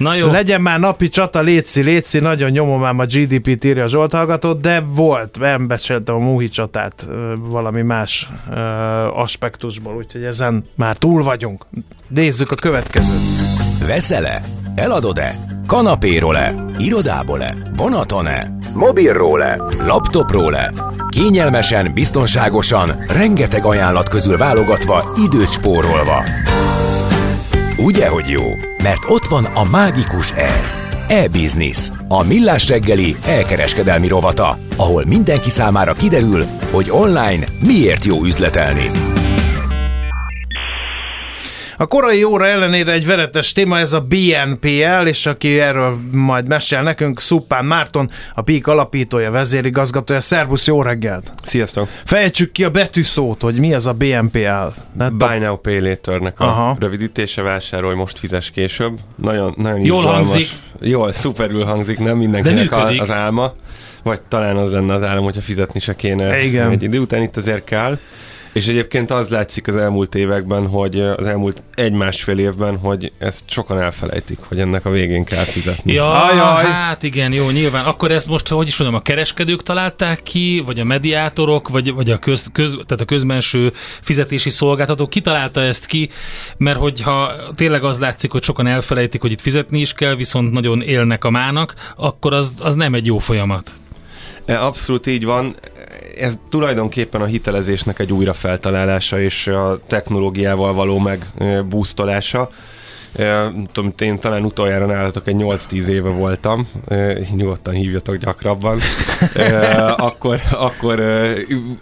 [0.00, 0.30] Na jó.
[0.30, 4.80] Legyen már napi csata, létszi, létszi, nagyon nyomom már a GDP-t írja Zsolt hallgató, de
[4.94, 7.06] volt, nem beszéltem a Muhi csatát
[7.38, 8.56] valami más uh,
[9.18, 11.66] aspektusból, úgyhogy ezen már túl vagyunk.
[12.08, 13.20] Nézzük a következőt.
[13.86, 14.40] Veszel-e?
[14.74, 15.34] Eladod-e?
[15.66, 16.54] Kanapéról-e?
[16.78, 17.54] Irodából-e?
[17.76, 18.58] Vonaton-e?
[18.74, 19.58] Mobilról-e?
[19.86, 20.72] Laptopról-e?
[21.08, 26.24] Kényelmesen, biztonságosan, rengeteg ajánlat közül válogatva, időt spórolva.
[27.76, 28.42] Ugye, hogy jó?
[28.82, 30.78] Mert ott van a mágikus E.
[31.08, 38.90] E-Business, a millás reggeli elkereskedelmi rovata, ahol mindenki számára kiderül, hogy online miért jó üzletelni.
[41.80, 46.82] A korai óra ellenére egy veretes téma, ez a BNPL, és aki erről majd mesél
[46.82, 50.20] nekünk, Szuppán Márton, a PIK alapítója, vezérigazgatója.
[50.20, 51.32] Szervusz, jó reggelt!
[51.42, 51.88] Sziasztok!
[52.04, 54.66] Fejtsük ki a betűszót, hogy mi ez a BNPL.
[55.12, 56.76] Buy Now Pay Later-nek a Aha.
[56.80, 58.98] rövidítése, vásárolj, most fizes később.
[59.14, 60.28] Nagyon, nagyon Jól izgalmas.
[60.30, 60.48] hangzik.
[60.80, 63.52] Jól, szuperül hangzik, nem mindenkinek az álma.
[64.02, 66.70] Vagy talán az lenne az állam, hogyha fizetni se kéne Igen.
[66.70, 67.98] egy idő után, itt azért kell.
[68.52, 73.80] És egyébként az látszik az elmúlt években, hogy az elmúlt egy-másfél évben, hogy ezt sokan
[73.80, 75.92] elfelejtik, hogy ennek a végén kell fizetni.
[75.92, 76.64] Ja, Ajaj.
[76.64, 77.84] hát igen, jó, nyilván.
[77.84, 82.10] Akkor ezt most, hogy is mondjam, a kereskedők találták ki, vagy a mediátorok, vagy, vagy
[82.10, 86.10] a, köz, köz, tehát a közbenső fizetési szolgáltatók kitalálta ezt ki,
[86.56, 90.82] mert hogyha tényleg az látszik, hogy sokan elfelejtik, hogy itt fizetni is kell, viszont nagyon
[90.82, 93.72] élnek a mának, akkor az, az nem egy jó folyamat.
[94.50, 95.54] E, abszolút így van.
[96.18, 102.50] Ez tulajdonképpen a hitelezésnek egy újrafeltalálása és a technológiával való megbúztolása.
[103.16, 108.80] E, tudom, én talán utoljára nálatok egy 8-10 éve voltam, e, nyugodtan hívjatok gyakrabban.
[109.96, 111.02] akkor, akkor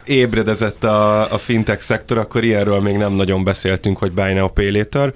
[0.04, 4.70] ébredezett a, a fintech szektor, akkor ilyenről még nem nagyon beszéltünk, hogy buy now, pay
[4.70, 5.12] later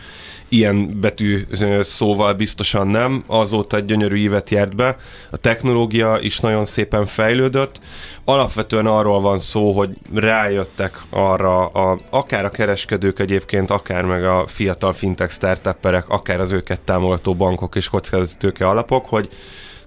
[0.53, 1.47] ilyen betű
[1.81, 4.97] szóval biztosan nem, azóta egy gyönyörű évet járt be.
[5.31, 7.81] A technológia is nagyon szépen fejlődött.
[8.25, 14.47] Alapvetően arról van szó, hogy rájöttek arra, a, akár a kereskedők egyébként, akár meg a
[14.47, 19.29] fiatal fintech startupperek, akár az őket támogató bankok és kockázatítőke alapok, hogy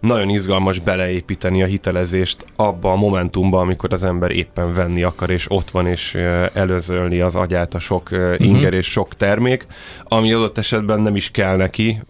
[0.06, 5.46] nagyon izgalmas beleépíteni a hitelezést abba a momentumba, amikor az ember éppen venni akar, és
[5.50, 6.14] ott van, és
[6.54, 8.36] előzölni az agyát a sok uh-huh.
[8.40, 9.66] inger és sok termék,
[10.04, 12.02] ami adott esetben nem is kell neki,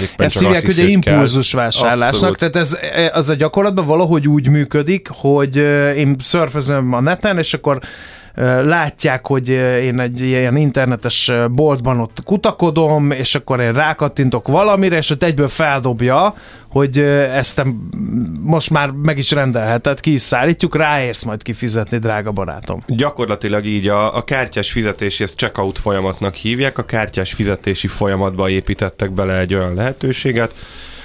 [0.00, 2.38] Éppen Ezt hívják ugye impulzus vásárlásnak, Abszolút.
[2.38, 5.56] tehát ez, e, az a gyakorlatban valahogy úgy működik, hogy
[5.96, 7.80] én szörfözöm a neten, és akkor
[8.62, 9.48] látják, hogy
[9.82, 15.48] én egy ilyen internetes boltban ott kutakodom, és akkor én rákattintok valamire, és ott egyből
[15.48, 16.34] feldobja,
[16.68, 17.62] hogy ezt
[18.40, 22.82] most már meg is rendelheted, ki is szállítjuk, ráérsz majd kifizetni, drága barátom.
[22.86, 29.10] Gyakorlatilag így a, a kártyás fizetési, ezt checkout folyamatnak hívják, a kártyás fizetési folyamatba építettek
[29.10, 30.54] bele egy olyan lehetőséget,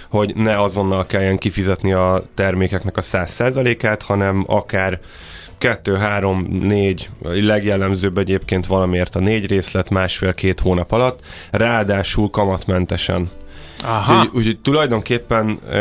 [0.09, 4.99] hogy ne azonnal kelljen kifizetni a termékeknek a 100%-át, hanem akár
[5.57, 13.29] kettő, három, négy, legjellemzőbb egyébként valamiért a négy részlet másfél-két hónap alatt, ráadásul kamatmentesen.
[13.83, 14.23] Aha.
[14.23, 15.59] Úgyhogy, úgy, tulajdonképpen...
[15.69, 15.77] E,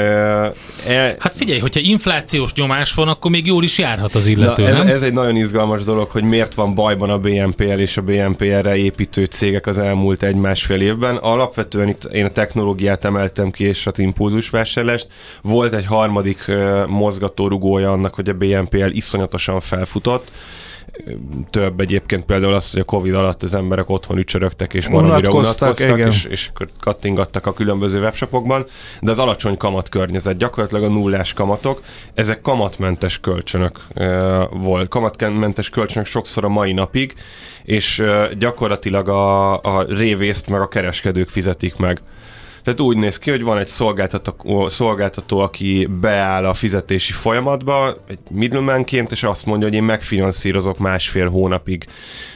[0.87, 4.69] e, hát figyelj, hogyha inflációs nyomás van, akkor még jól is járhat az illető, na,
[4.69, 4.87] ez, nem?
[4.87, 9.25] ez egy nagyon izgalmas dolog, hogy miért van bajban a BNPL és a BNPL-re építő
[9.25, 11.17] cégek az elmúlt egy-másfél évben.
[11.17, 15.09] Alapvetően itt én a technológiát emeltem ki, és az impulzusvásárlást.
[15.43, 20.31] Volt egy harmadik uh, mozgatórugója annak, hogy a BNPL iszonyatosan felfutott,
[21.51, 25.99] több egyébként például az, hogy a Covid alatt az emberek otthon ücsörögtek és valamire unatkoztak,
[25.99, 28.67] és, és kattingattak a különböző webshopokban,
[29.01, 31.83] de az alacsony kamat környezet, gyakorlatilag a nullás kamatok,
[32.15, 37.15] ezek kamatmentes kölcsönök uh, volt, kamatmentes kölcsönök sokszor a mai napig,
[37.65, 42.01] és uh, gyakorlatilag a, a révészt meg a kereskedők fizetik meg.
[42.67, 48.19] Tehát úgy néz ki, hogy van egy szolgáltató, szolgáltató aki beáll a fizetési folyamatba, egy
[48.31, 51.85] middlemanként, és azt mondja, hogy én megfinanszírozok másfél hónapig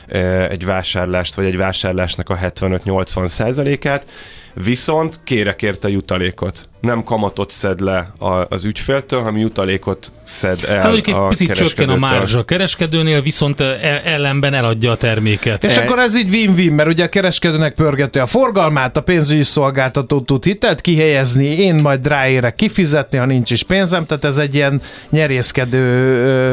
[0.06, 4.06] eh, egy vásárlást, vagy egy vásárlásnak a 75-80 százalékát,
[4.54, 8.12] viszont kérek érte jutalékot nem kamatot szed le
[8.48, 13.22] az ügyféltől, hanem jutalékot szed el hát, egy a picit csökken a márzs a kereskedőnél,
[13.22, 15.64] viszont e, ellenben eladja a terméket.
[15.64, 15.82] És e...
[15.82, 20.44] akkor ez így win-win, mert ugye a kereskedőnek pörgeti a forgalmát, a pénzügyi szolgáltató tud
[20.44, 25.78] hitelt kihelyezni, én majd ráérek kifizetni, ha nincs is pénzem, tehát ez egy ilyen nyerészkedő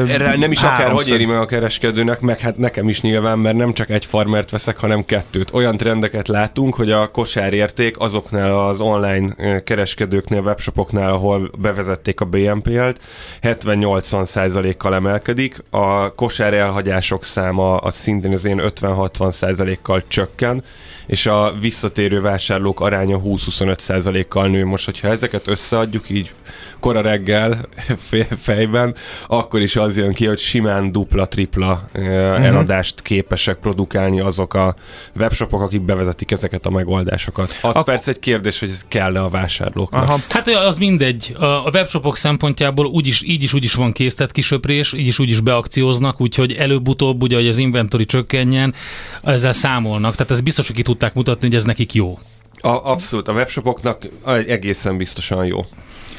[0.08, 3.56] Erre nem is akár hogy éri meg a kereskedőnek, meg hát nekem is nyilván, mert
[3.56, 5.50] nem csak egy farmert veszek, hanem kettőt.
[5.52, 12.24] Olyan trendeket látunk, hogy a kosárérték azoknál az online kereskedő kereskedőknél, webshopoknál, ahol bevezették a
[12.24, 13.00] BNPL-t,
[13.42, 20.64] 70-80 százalékkal emelkedik, a kosár elhagyások száma az szintén az én 50-60 százalékkal csökken,
[21.08, 24.64] és a visszatérő vásárlók aránya 20-25 százalékkal nő.
[24.64, 26.32] Most, hogyha ezeket összeadjuk így
[26.80, 27.68] kora reggel
[28.40, 28.94] fejben,
[29.26, 32.44] akkor is az jön ki, hogy simán dupla-tripla uh-huh.
[32.46, 34.74] eladást képesek produkálni azok a
[35.16, 37.58] webshopok, akik bevezetik ezeket a megoldásokat.
[37.62, 40.02] Az Ak- persze egy kérdés, hogy ez kell-e a vásárlóknak.
[40.02, 40.20] Aha.
[40.28, 41.32] Hát az mindegy.
[41.38, 45.40] A webshopok szempontjából úgyis, így is úgy is van készített kisöprés, így is úgy is
[45.40, 48.74] beakcióznak, úgyhogy előbb-utóbb ugye, hogy az inventory csökkenjen,
[49.22, 50.12] ezzel számolnak.
[50.14, 52.18] Tehát ez biztos, hogy ki tudták mutatni, hogy ez nekik jó.
[52.60, 55.58] A, abszolút, a webshopoknak egészen biztosan jó.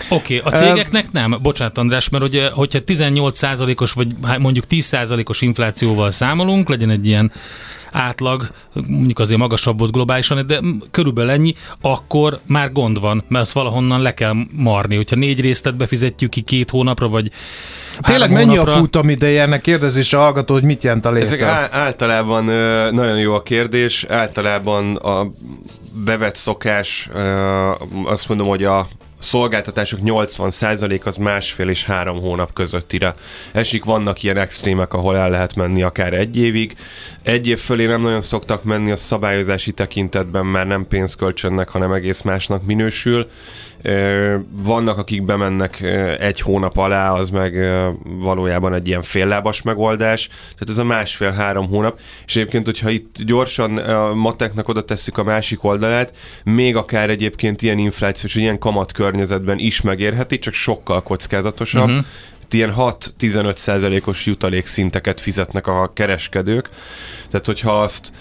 [0.10, 1.38] Oké, okay, a cégeknek nem?
[1.42, 7.32] Bocsánat, András, mert ugye, hogyha 18%-os vagy mondjuk 10%-os inflációval számolunk, legyen egy ilyen
[7.92, 8.52] átlag,
[8.88, 10.60] mondjuk azért magasabb volt globálisan, de
[10.92, 14.96] körülbelül ennyi, akkor már gond van, mert azt valahonnan le kell marni.
[14.96, 17.32] Hogyha négy résztet befizetjük ki két hónapra, vagy
[18.02, 18.74] Tényleg mennyi hónapra...
[18.74, 19.42] a futam ideje?
[19.42, 21.28] Ennek kérdezés a hallgató, hogy mit jelent a létel?
[21.28, 21.42] Ezek
[21.72, 22.44] általában
[22.94, 24.04] nagyon jó a kérdés.
[24.10, 25.32] Általában a
[26.06, 27.10] bevett szokás,
[28.06, 28.88] azt mondom, hogy a
[29.20, 33.16] szolgáltatások 80% az másfél és három hónap közöttire
[33.52, 33.84] esik.
[33.84, 36.76] Vannak ilyen extrémek, ahol el lehet menni akár egy évig.
[37.24, 42.22] Egy év fölé nem nagyon szoktak menni a szabályozási tekintetben, mert nem pénzkölcsönnek, hanem egész
[42.22, 43.30] másnak minősül.
[44.52, 45.82] Vannak, akik bemennek
[46.20, 47.54] egy hónap alá, az meg
[48.04, 50.28] valójában egy ilyen féllábas megoldás.
[50.28, 52.00] Tehát ez a másfél-három hónap.
[52.26, 56.14] És egyébként, hogyha itt gyorsan a mateknak oda tesszük a másik oldalát,
[56.44, 61.90] még akár egyébként ilyen inflációs, ilyen kamat környezetben is megérheti, csak sokkal kockázatosabb.
[61.90, 62.06] Uh-huh
[62.54, 66.70] ilyen 6-15 százalékos jutalékszinteket fizetnek a kereskedők.
[67.32, 68.12] Tehát, hogyha azt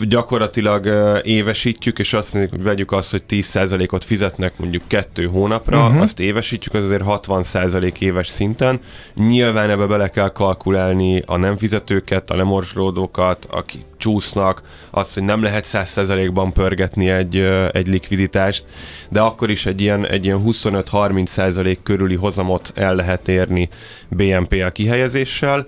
[0.00, 0.86] gyakorlatilag
[1.24, 6.00] évesítjük, és azt mondjuk, hogy vegyük azt, hogy 10%-ot fizetnek mondjuk kettő hónapra, uh-huh.
[6.00, 8.80] azt évesítjük, az azért 60% éves szinten.
[9.14, 15.42] Nyilván ebbe bele kell kalkulálni a nem fizetőket, a lemorzsolódókat, akik csúsznak, azt, hogy nem
[15.42, 17.36] lehet 100%-ban pörgetni egy,
[17.72, 18.64] egy likviditást,
[19.08, 23.68] de akkor is egy ilyen, egy ilyen 25-30% körüli hozamot el lehet érni
[24.08, 25.66] BNPL kihelyezéssel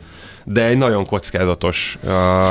[0.50, 2.10] de egy nagyon kockázatos uh,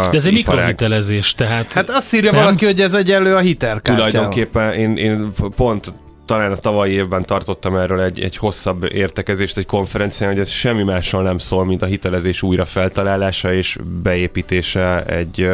[0.10, 1.72] De ez egy mikrohitelezés, tehát...
[1.72, 2.44] Hát azt írja nem?
[2.44, 4.06] valaki, hogy ez egyenlő a hitelkártya.
[4.06, 5.94] Tulajdonképpen én, én pont
[6.26, 10.84] talán a tavalyi évben tartottam erről egy, egy hosszabb értekezést egy konferencián, hogy ez semmi
[10.84, 15.50] mással nem szól, mint a hitelezés újra feltalálása és beépítése egy,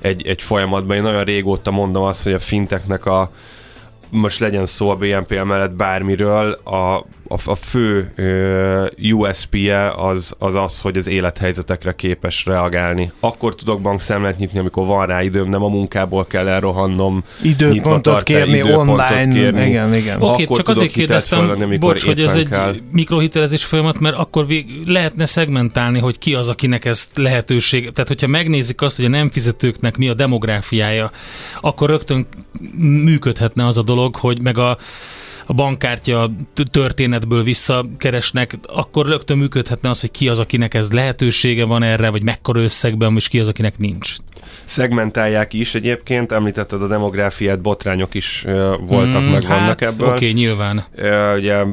[0.00, 0.96] egy, egy folyamatban.
[0.96, 3.30] Én nagyon régóta mondom azt, hogy a finteknek a,
[4.10, 8.12] most legyen szó a BNPL mellett bármiről, a, a, a fő
[9.12, 13.12] USP-je az, az az, hogy az élethelyzetekre képes reagálni.
[13.20, 17.24] Akkor tudok bankszámlát nyitni, amikor van rá időm, nem a munkából kell elrohannom.
[17.42, 19.34] Időpontot kérni, időpontot online.
[19.34, 19.68] Kérni.
[19.68, 20.22] Igen, igen.
[20.22, 22.68] Oké, okay, csak azért kérdeztem, fölvenni, bocs, hogy ez kell.
[22.68, 27.92] egy mikrohitelezés folyamat, mert akkor vég, lehetne szegmentálni, hogy ki az, akinek ezt lehetőség.
[27.92, 31.10] Tehát, hogyha megnézik azt, hogy a nem fizetőknek mi a demográfiája,
[31.60, 32.26] akkor rögtön
[32.78, 34.78] működhetne az a dolog, hogy meg a
[35.50, 36.30] a bankkártya
[36.70, 42.22] történetből visszakeresnek, akkor rögtön működhetne az, hogy ki az, akinek ez lehetősége van erre, vagy
[42.22, 44.16] mekkora összegben, és ki az, akinek nincs
[44.64, 48.44] szegmentálják is egyébként, említetted a demográfiát, botrányok is
[48.80, 50.06] voltak, mm, meg hát, vannak ebből.
[50.06, 50.84] Oké, okay, nyilván.
[51.36, 51.64] Ugye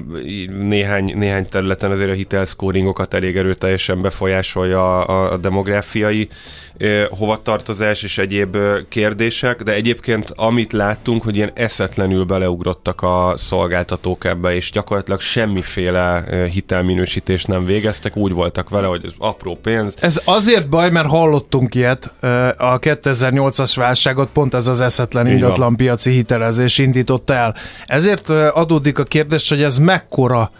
[0.59, 6.29] néhány, néhány területen azért a hitelszkóringokat elég erőteljesen befolyásolja a, a demográfiai
[7.09, 8.57] hovatartozás és egyéb
[8.89, 16.23] kérdések, de egyébként amit láttunk, hogy ilyen eszetlenül beleugrottak a szolgáltatók ebbe, és gyakorlatilag semmiféle
[16.51, 19.95] hitelminősítést nem végeztek, úgy voltak vele, hogy ez apró pénz.
[19.99, 22.13] Ez azért baj, mert hallottunk ilyet,
[22.57, 27.55] a 2008-as válságot pont ez az eszetlen ingatlanpiaci hitelezés indította el.
[27.85, 30.51] Ezért adódik a kérdés, hogy ez mekkora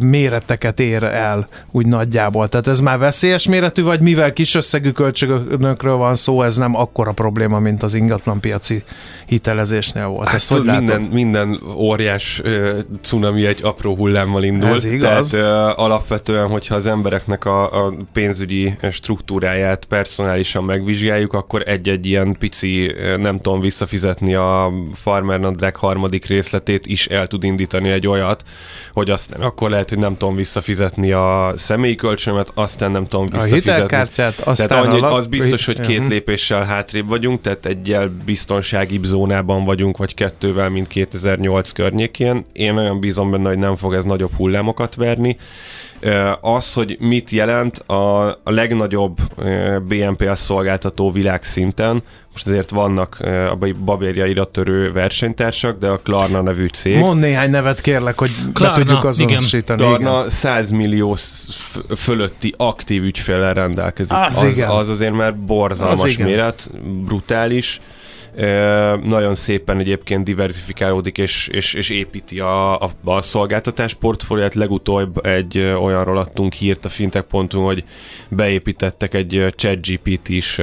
[0.00, 2.48] méreteket ér el úgy nagyjából.
[2.48, 7.12] Tehát ez már veszélyes méretű, vagy mivel kis összegű költségökről van szó, ez nem akkora
[7.12, 8.82] probléma, mint az ingatlanpiaci
[9.26, 10.26] hitelezésnél volt.
[10.26, 14.68] Hát, Ezt minden, minden óriás uh, cunami egy apró hullámmal indul.
[14.68, 15.28] Ez igaz.
[15.28, 22.36] Tehát uh, alapvetően, hogyha az embereknek a, a pénzügyi struktúráját personálisan megvizsgáljuk, akkor egy-egy ilyen
[22.38, 28.44] pici, nem tudom visszafizetni a Farmer Nadrág harmadik részletét is el tud indítani egy olyat,
[28.92, 33.70] hogy aztán akkor lehet, hogy nem tudom visszafizetni a személyi kölcsönömet, aztán nem tudom visszafizetni.
[33.70, 39.00] A hitelkártyát, aztán tehát annyi, az biztos, hogy két lépéssel hátrébb vagyunk, tehát egyel biztonsági
[39.02, 42.44] zónában vagyunk, vagy kettővel, mint 2008 környékén.
[42.52, 45.36] Én nagyon bízom benne, hogy nem fog ez nagyobb hullámokat verni.
[46.40, 49.18] Az, hogy mit jelent a, a legnagyobb
[49.88, 52.02] BNPL szolgáltató világszinten,
[52.32, 53.16] most azért vannak
[53.50, 56.98] a babérjaira törő versenytársak, de a Klarna nevű cég.
[56.98, 59.82] Mond néhány nevet kérlek, hogy Klarna, be tudjuk azonosítani.
[59.82, 61.16] Klarna 100 millió
[61.96, 64.16] fölötti aktív ügyféllel rendelkezik.
[64.16, 66.70] Az, az, az azért már borzalmas az méret,
[67.04, 67.80] brutális
[69.02, 74.54] nagyon szépen egyébként diversifikálódik és, és, és építi a, a, a szolgáltatás portfóliát.
[74.54, 77.84] Legutóbb egy olyanról adtunk hírt a fintech.hu, hogy
[78.28, 80.58] beépítettek egy ChatGPT is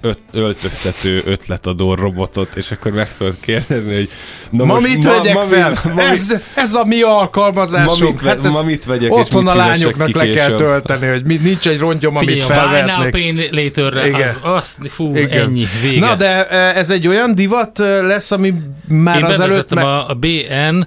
[0.00, 4.10] öt, öltöztető ötletadó robotot, és akkor meg tudod kérdezni, hogy
[4.50, 5.78] na ma most, mit ma, vegyek ma, fel?
[5.94, 8.00] Ma, ez, ez a mi alkalmazásunk.
[8.00, 11.36] Ma mit, ve, hát ma mit vegyek, otthon a lányoknak le kell tölteni, hogy mi,
[11.36, 13.14] nincs egy rongyom, amit felvetnék.
[13.14, 15.42] Figyelj, a later az, az, fú, Igen.
[15.42, 16.00] ennyi, vége.
[16.00, 18.54] Na, de ez egy olyan divat lesz, ami
[18.88, 19.74] már Én az előtt...
[19.74, 19.84] Meg...
[19.84, 20.86] a, a BN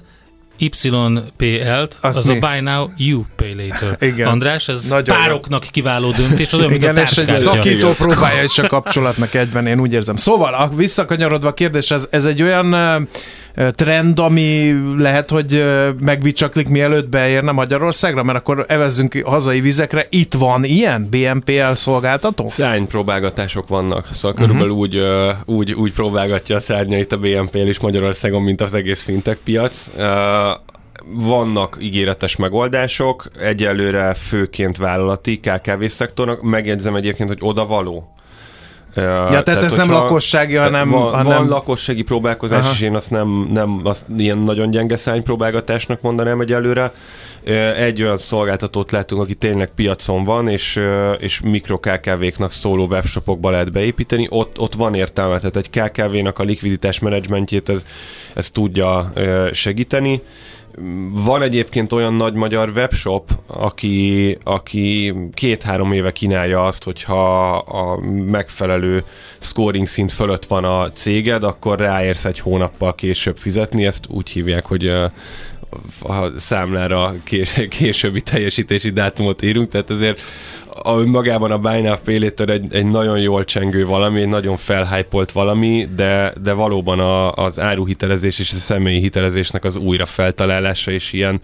[0.58, 3.98] YPL-t, az, az a Buy Now, You Pay Later.
[4.12, 4.28] Igen.
[4.28, 5.70] András, ez Nagyon pároknak jó.
[5.72, 9.68] kiváló döntés, az olyan, Igen, mint a és egy szakító próbálja is a kapcsolatnak egyben,
[9.68, 10.16] én úgy érzem.
[10.16, 12.76] Szóval, a, visszakanyarodva a kérdés, ez, ez egy olyan
[13.72, 15.64] trend, ami lehet, hogy
[16.00, 20.08] megbicsaklik mielőtt beérne Magyarországra, mert akkor evezzünk hazai vizekre.
[20.10, 22.48] Itt van ilyen BNPL szolgáltató?
[22.48, 24.48] Szárnypróbálgatások vannak, szóval uh-huh.
[24.48, 25.04] körülbelül úgy,
[25.46, 29.90] úgy, úgy próbálgatja a szárnyait a BNPL is Magyarországon, mint az egész fintech piac
[31.06, 38.14] vannak ígéretes megoldások, egyelőre főként vállalati KKV szektornak, megjegyzem egyébként, hogy oda való.
[38.96, 40.90] Ja, tehát, tehát ez nem lakossági, hanem...
[40.90, 41.38] Van, hanem...
[41.38, 42.72] van lakossági próbálkozás, Aha.
[42.74, 46.92] és én azt nem, nem azt ilyen nagyon gyenge szánypróbálgatásnak mondanám egyelőre.
[47.78, 50.80] Egy olyan szolgáltatót látunk, aki tényleg piacon van, és,
[51.18, 54.28] és mikro KKV-knak szóló webshopokba lehet beépíteni.
[54.30, 57.86] Ott, ott van értelme, tehát egy KKV-nak a likviditás menedzsmentjét ez,
[58.34, 59.14] ez tudja
[59.52, 60.22] segíteni
[61.12, 68.00] van egyébként olyan nagy magyar webshop, aki, aki két-három éve kínálja azt, hogyha a
[68.30, 69.04] megfelelő
[69.40, 74.66] scoring szint fölött van a céged, akkor ráérsz egy hónappal később fizetni, ezt úgy hívják,
[74.66, 75.12] hogy a
[76.38, 77.14] számlára
[77.70, 80.22] későbbi teljesítési dátumot írunk, tehát azért
[80.82, 81.98] a, magában a Buy Now
[82.46, 87.60] egy, egy nagyon jól csengő valami, egy nagyon felhypolt valami, de, de valóban a, az
[87.60, 91.42] áruhitelezés és a személyi hitelezésnek az újra feltalálása és ilyen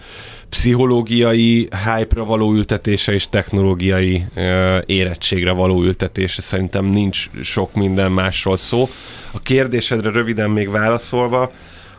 [0.49, 8.57] pszichológiai hype-ra való ültetése és technológiai uh, érettségre való ültetése szerintem nincs sok minden másról
[8.57, 8.89] szó.
[9.31, 11.51] A kérdésedre röviden még válaszolva,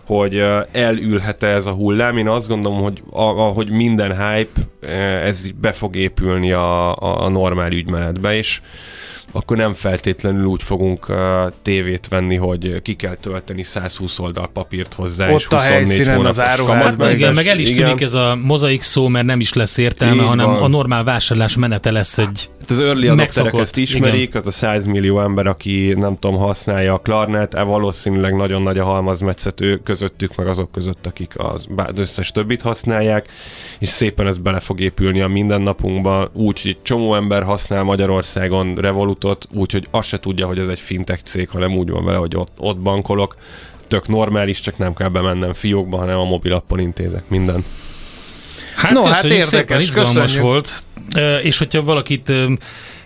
[0.05, 0.43] hogy
[0.73, 2.17] elülhet-e ez a hullám.
[2.17, 4.61] Én azt gondolom, hogy ahogy minden hype,
[5.25, 8.61] ez be fog épülni a, a normál ügymenetbe, és
[9.33, 11.17] akkor nem feltétlenül úgy fogunk uh,
[11.63, 16.41] tévét venni, hogy ki kell tölteni 120 oldal papírt hozzá, Ott és 24 a az
[16.41, 17.11] áruházban.
[17.11, 17.85] Igen, meg el is igen.
[17.85, 20.63] tűnik ez a mozaik szó, mert nem is lesz értelme, Így hanem van.
[20.63, 24.41] a normál vásárlás menete lesz egy hát az early adopterek ezt ismerik, igen.
[24.41, 28.79] az a 100 millió ember, aki nem tudom, használja a Klarnet, e valószínűleg nagyon nagy
[28.79, 33.29] a halmazmetszető közöttük, meg azok között, akik az, az összes többit használják,
[33.79, 39.20] és szépen ez bele fog épülni a mindennapunkba, úgy, hogy csomó ember használ Magyarországon Revolut
[39.21, 42.37] bankot, úgyhogy azt se tudja, hogy ez egy fintech cég, hanem úgy van vele, hogy
[42.37, 43.37] ott, ott bankolok.
[43.89, 47.67] Tök normális, csak nem kell bemennem fiókba, hanem a mobilappon intézek mindent.
[48.77, 50.43] Hát, no, hát érdekes, szépen, izgalmas köszönjük.
[50.43, 50.85] volt.
[51.43, 52.33] És hogyha valakit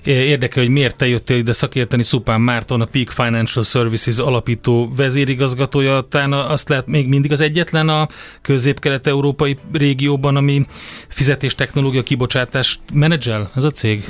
[0.04, 6.06] érdekel, hogy miért te jöttél ide szakérteni, Szupán Márton, a Peak Financial Services alapító vezérigazgatója,
[6.08, 8.08] talán azt lehet még mindig az egyetlen a
[8.42, 10.66] közép-kelet-európai régióban, ami
[11.08, 14.04] fizetéstechnológia kibocsátást menedzsel, ez a cég?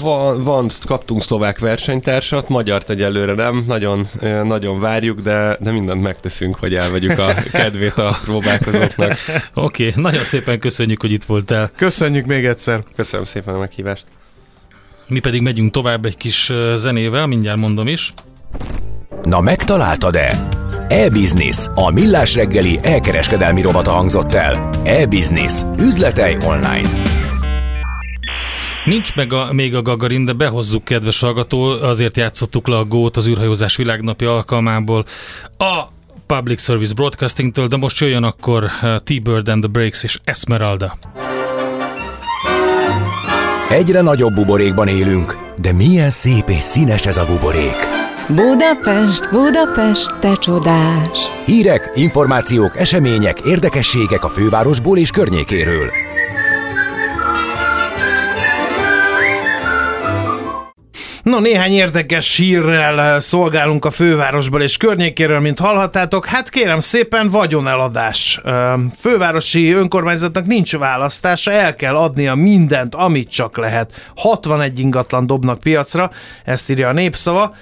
[0.00, 4.06] Van, van, kaptunk szlovák versenytársat, magyar egyelőre nem, nagyon,
[4.44, 9.12] nagyon várjuk, de, de mindent megteszünk, hogy elvegyük a kedvét a próbálkozóknak.
[9.54, 11.70] Oké, okay, nagyon szépen köszönjük, hogy itt voltál.
[11.76, 12.82] Köszönjük még egyszer.
[12.96, 14.06] Köszönöm szépen a meghívást.
[15.08, 18.12] Mi pedig megyünk tovább egy kis zenével, mindjárt mondom is.
[19.22, 20.48] Na megtaláltad-e?
[20.88, 24.70] E-Business, a millás reggeli elkereskedelmi robata hangzott el.
[24.84, 26.88] E-Business, üzletei online.
[28.86, 33.16] Nincs meg a, még a Gagarin, de behozzuk, kedves hallgató, azért játszottuk le a gót
[33.16, 35.04] az űrhajózás világnapi alkalmából
[35.58, 35.82] a
[36.26, 40.98] Public Service Broadcasting-től, de most jöjjön akkor uh, T-Bird and the Breaks és Esmeralda.
[43.70, 47.76] Egyre nagyobb buborékban élünk, de milyen szép és színes ez a buborék.
[48.28, 51.18] Budapest, Budapest, te csodás!
[51.44, 55.90] Hírek, információk, események, érdekességek a fővárosból és környékéről.
[61.26, 66.26] No, néhány érdekes hírrel eh, szolgálunk a fővárosból és környékéről, mint hallhattátok.
[66.26, 68.40] Hát kérem szépen, vagyoneladás.
[68.44, 74.10] Eh, fővárosi önkormányzatnak nincs választása, el kell adnia mindent, amit csak lehet.
[74.16, 76.10] 61 ingatlan dobnak piacra,
[76.44, 77.54] ezt írja a népszava.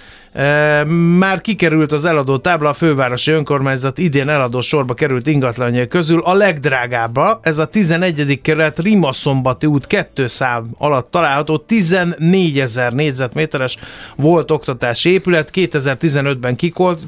[1.19, 6.35] Már kikerült az eladó tábla, a fővárosi önkormányzat idén eladó sorba került ingatlanjai közül a
[6.35, 8.41] legdrágábbra, ez a 11.
[8.43, 13.79] kerület Rimaszombati út 2 szám alatt található 14 ezer négyzetméteres
[14.17, 16.57] volt oktatási épület, 2015-ben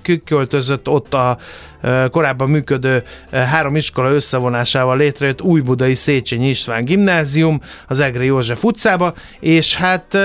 [0.02, 1.38] kiköltözött ott a
[2.10, 9.76] korábban működő három iskola összevonásával létrejött Újbudai Széchenyi István gimnázium az Egri József utcába, és
[9.76, 10.18] hát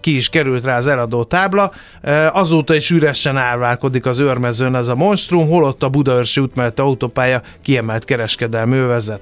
[0.00, 1.72] ki is került rá az eladó tábla,
[2.32, 7.42] azóta is üresen árválkodik az őrmezőn ez a monstrum, holott a Budaörsi út mellett autópálya
[7.62, 9.20] kiemelt kereskedelmi övezet.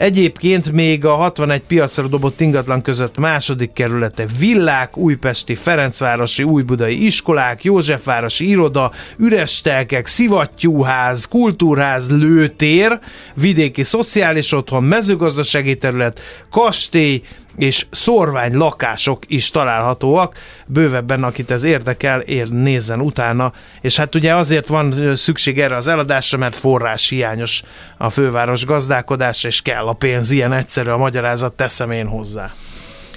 [0.00, 7.64] Egyébként még a 61 piacra dobott ingatlan között második kerülete villák, újpesti, Ferencvárosi, újbudai iskolák,
[7.64, 12.98] Józsefvárosi iroda, üres telkek, szivattyúház, kultúrház, lőtér,
[13.34, 16.20] vidéki szociális otthon, mezőgazdasági terület,
[16.50, 17.22] kastély,
[17.60, 20.36] és szorvány lakások is találhatóak.
[20.66, 23.52] Bővebben, akit ez érdekel, ér nézzen utána.
[23.80, 27.62] És hát ugye azért van szükség erre az eladásra, mert forrás hiányos
[27.98, 30.30] a főváros gazdálkodása, és kell a pénz.
[30.30, 32.54] Ilyen egyszerű a magyarázat, teszem én hozzá.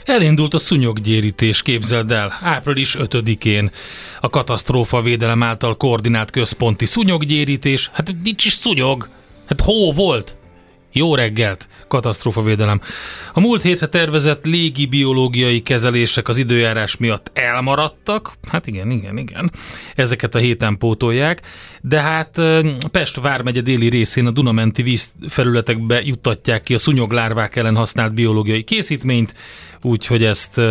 [0.06, 3.72] Elindult a szúnyoggyérítés, képzeld el, április 5-én
[4.22, 7.89] a katasztrófa védelem által koordinált központi szúnyoggyérítés.
[7.94, 9.10] Hát nincs is szúnyog,
[9.48, 10.36] hát hó volt.
[10.96, 12.82] Jó reggelt, katasztrófavédelem.
[13.34, 18.32] A múlt hétre tervezett légi biológiai kezelések az időjárás miatt elmaradtak.
[18.48, 19.52] Hát igen, igen, igen.
[19.96, 21.41] Ezeket a héten pótolják.
[21.82, 22.41] De hát
[22.91, 29.34] Pest vármegye déli részén a Dunamenti vízfelületekbe juttatják ki a szúnyoglárvák ellen használt biológiai készítményt,
[29.82, 30.62] úgyhogy ezt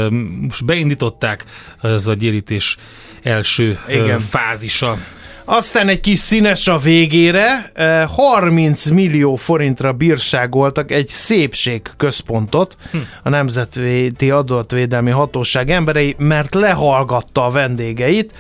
[0.40, 1.44] most beindították,
[1.80, 2.76] ez a gyérítés
[3.22, 4.20] első igen.
[4.20, 4.98] fázisa.
[5.44, 7.72] Aztán egy kis színes a végére,
[8.14, 12.98] 30 eh, millió forintra bírságoltak egy szépségközpontot hm.
[13.22, 18.32] a Nemzetvédi Adatvédelmi Hatóság emberei, mert lehallgatta a vendégeit,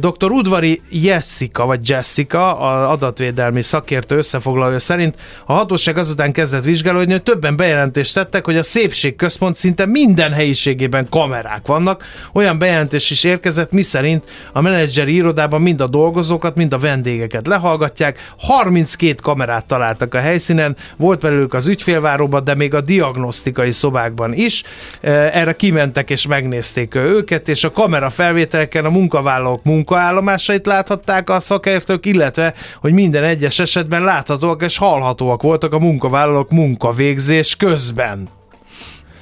[0.00, 0.30] Dr.
[0.30, 5.14] Udvari Jessica, vagy Jessica, az adatvédelmi szakértő összefoglalója szerint
[5.46, 11.06] a hatóság azután kezdett vizsgálódni, hogy többen bejelentést tettek, hogy a szépségközpont szinte minden helyiségében
[11.10, 12.04] kamerák vannak.
[12.32, 18.32] Olyan bejelentés is érkezett, miszerint a menedzseri irodában mind a dolgozókat, mind a vendégeket lehallgatják.
[18.38, 24.62] 32 kamerát találtak a helyszínen, volt belőlük az ügyfélváróban, de még a diagnosztikai szobákban is.
[25.00, 32.06] Erre kimentek és megnézték őket, és a kamera felvételeken a munkavállalók munkaállomásait láthatták a szakértők,
[32.06, 38.28] illetve, hogy minden egyes esetben láthatóak és hallhatóak voltak a munkavállalók munkavégzés közben.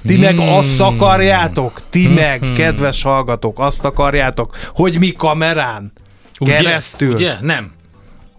[0.07, 0.23] Ti hmm.
[0.23, 2.15] meg azt akarjátok, ti hmm.
[2.15, 2.55] meg, hmm.
[2.55, 5.93] kedves hallgatók, azt akarjátok, hogy mi kamerán
[6.39, 7.13] ugye, keresztül.
[7.15, 7.35] Ugye?
[7.41, 7.73] Nem.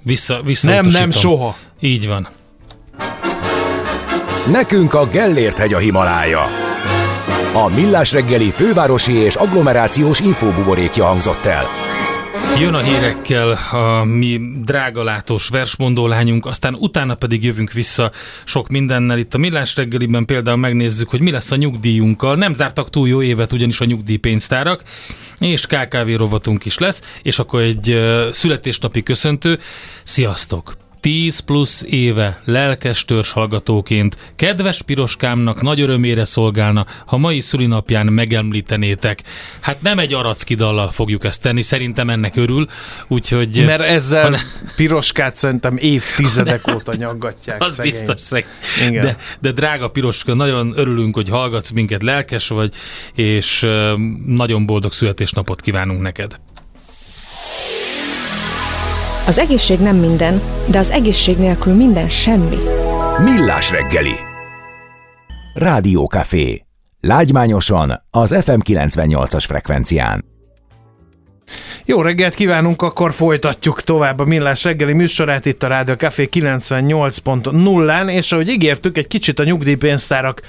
[0.04, 1.56] Vissza, vissza Nem, nem, soha.
[1.80, 2.30] Így van.
[4.52, 6.71] Nekünk a Gellért hegy a Himalája.
[7.54, 11.66] A Millás reggeli fővárosi és agglomerációs infóbuborékja hangzott el.
[12.60, 18.12] Jön a hírekkel a mi drágalátós versmondó lányunk, aztán utána pedig jövünk vissza
[18.44, 19.18] sok mindennel.
[19.18, 22.36] Itt a Millás reggeliben például megnézzük, hogy mi lesz a nyugdíjunkkal.
[22.36, 24.84] Nem zártak túl jó évet ugyanis a nyugdíjpénztárak,
[25.40, 29.60] és KKV rovatunk is lesz, és akkor egy születésnapi köszöntő.
[30.04, 30.74] Sziasztok!
[31.02, 39.24] 10 plusz éve lelkes hallgatóként kedves piroskámnak nagy örömére szolgálna, ha mai szülinapján megemlítenétek.
[39.60, 42.68] Hát nem egy aracki dallal fogjuk ezt tenni, szerintem ennek örül,
[43.08, 43.66] úgyhogy...
[43.66, 44.38] Mert ezzel ne...
[44.76, 47.62] piroskát szerintem évtizedek óta nyaggatják.
[47.62, 47.92] Az szegény.
[47.92, 48.46] biztos szeg.
[48.92, 52.74] De, de drága piroska, nagyon örülünk, hogy hallgatsz minket, lelkes vagy,
[53.16, 53.68] és
[54.26, 56.40] nagyon boldog születésnapot kívánunk neked.
[59.26, 62.58] Az egészség nem minden, de az egészség nélkül minden semmi.
[63.24, 64.16] Millás reggeli.
[66.08, 66.66] Café.
[67.02, 70.26] Lágymányosan az FM 98-as frekvencián.
[71.86, 78.12] Jó reggelt kívánunk, akkor folytatjuk tovább a Millás reggeli műsorát itt a Rádió Café 98.0-án,
[78.12, 80.42] és ahogy ígértük, egy kicsit a nyugdíjpénztárak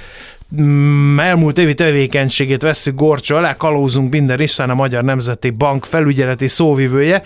[0.60, 6.48] mm, elmúlt évi tevékenységét veszük gorcsó alá, kalózunk minden István a Magyar Nemzeti Bank felügyeleti
[6.48, 7.22] szóvivője.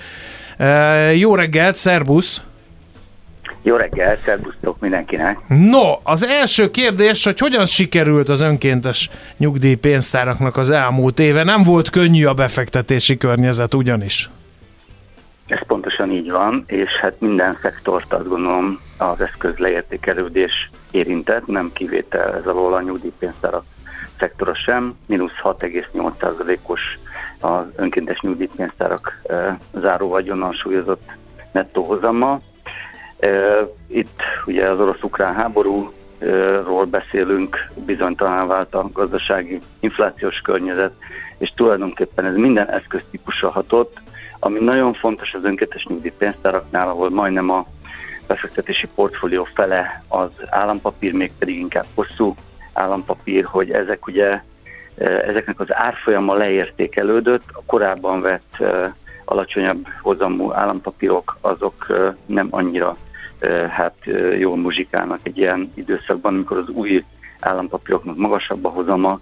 [1.15, 2.43] Jó reggelt, szervusz!
[3.63, 5.39] Jó reggelt, szervusztok mindenkinek!
[5.49, 11.43] No, az első kérdés, hogy hogyan sikerült az önkéntes nyugdíjpénztáraknak az elmúlt éve?
[11.45, 14.31] Nem volt könnyű a befektetési környezet ugyanis.
[15.47, 21.71] Ez pontosan így van, és hát minden szektort azt gondolom az eszköz leértékelődés érintett, nem
[21.73, 23.65] kivétel ez alól a nyugdíjpénztárak
[24.19, 26.81] szektora sem, mínusz 6,8%-os
[27.47, 29.23] az önkéntes nyugdíjpénztárak
[29.73, 31.03] záró vagyonnal súlyozott
[31.53, 32.41] nettó hozama.
[33.19, 33.29] E,
[33.87, 40.93] itt ugye az orosz-ukrán háborúról beszélünk, bizonytalan vált a gazdasági inflációs környezet,
[41.39, 43.97] és tulajdonképpen ez minden eszköztípusra hatott,
[44.39, 47.67] ami nagyon fontos az önkéntes nyugdíjpénztáraknál, ahol majdnem a
[48.27, 52.35] befektetési portfólió fele az állampapír, még pedig inkább hosszú
[52.73, 54.43] állampapír, hogy ezek ugye
[54.99, 58.63] ezeknek az árfolyama leértékelődött, a korábban vett
[59.25, 61.87] alacsonyabb hozamú állampapírok azok
[62.27, 62.97] nem annyira
[63.69, 63.95] hát
[64.39, 67.05] jól muzsikálnak egy ilyen időszakban, amikor az új
[67.41, 69.21] állampapíroknak magasabb a hozama,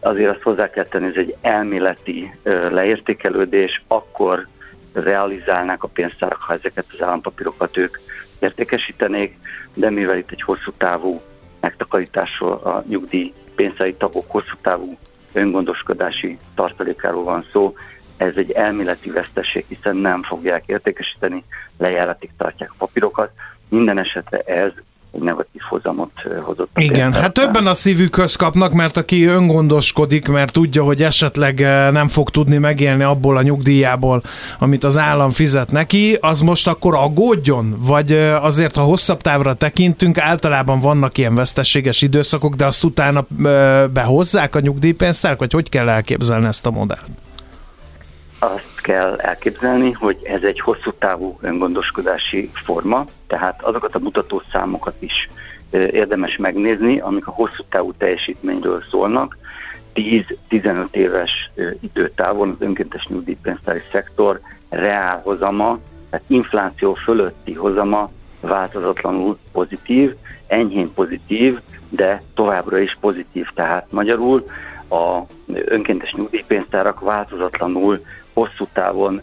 [0.00, 2.34] azért azt hozzá kell tenni, ez egy elméleti
[2.70, 4.46] leértékelődés, akkor
[4.92, 7.98] realizálnák a pénztárak, ha ezeket az állampapírokat ők
[8.38, 9.38] értékesítenék,
[9.74, 11.20] de mivel itt egy hosszú távú
[11.60, 14.98] megtakarításról, a nyugdíj pénztári tagok hosszú távú
[15.32, 17.74] öngondoskodási tartalékáról van szó,
[18.16, 21.44] ez egy elméleti veszteség, hiszen nem fogják értékesíteni,
[21.78, 23.30] lejáratig tartják a papírokat.
[23.68, 24.72] Minden esetre ez
[25.12, 26.10] egy negatív hozamot
[26.42, 26.70] hozott.
[26.74, 31.58] Igen, hát többen a szívükhöz kapnak, mert aki öngondoskodik, mert tudja, hogy esetleg
[31.92, 34.22] nem fog tudni megélni abból a nyugdíjából,
[34.58, 37.76] amit az állam fizet neki, az most akkor aggódjon?
[37.78, 43.26] Vagy azért, ha hosszabb távra tekintünk, általában vannak ilyen veszteséges időszakok, de azt utána
[43.92, 47.06] behozzák a nyugdíjpénztárak, vagy hogy kell elképzelni ezt a modellt?
[48.38, 55.28] Azt kell elképzelni, hogy ez egy hosszú távú öngondoskodási forma, tehát azokat a mutatószámokat is
[55.70, 59.36] érdemes megnézni, amik a hosszú távú teljesítményről szólnak.
[59.94, 65.78] 10-15 éves időtávon az önkéntes nyugdíjpénztári szektor reál hozama,
[66.10, 68.10] tehát infláció fölötti hozama
[68.40, 70.14] változatlanul pozitív,
[70.46, 71.58] enyhén pozitív,
[71.88, 73.46] de továbbra is pozitív.
[73.54, 74.46] Tehát magyarul
[74.90, 78.04] a önkéntes nyugdíjpénztárak változatlanul
[78.38, 79.22] hosszú távon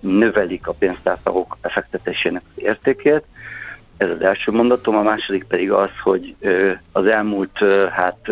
[0.00, 3.24] növelik a pénztártagok effektetésének az értékét.
[3.96, 6.36] Ez az első mondatom, a második pedig az, hogy
[6.92, 7.58] az elmúlt
[7.90, 8.30] hát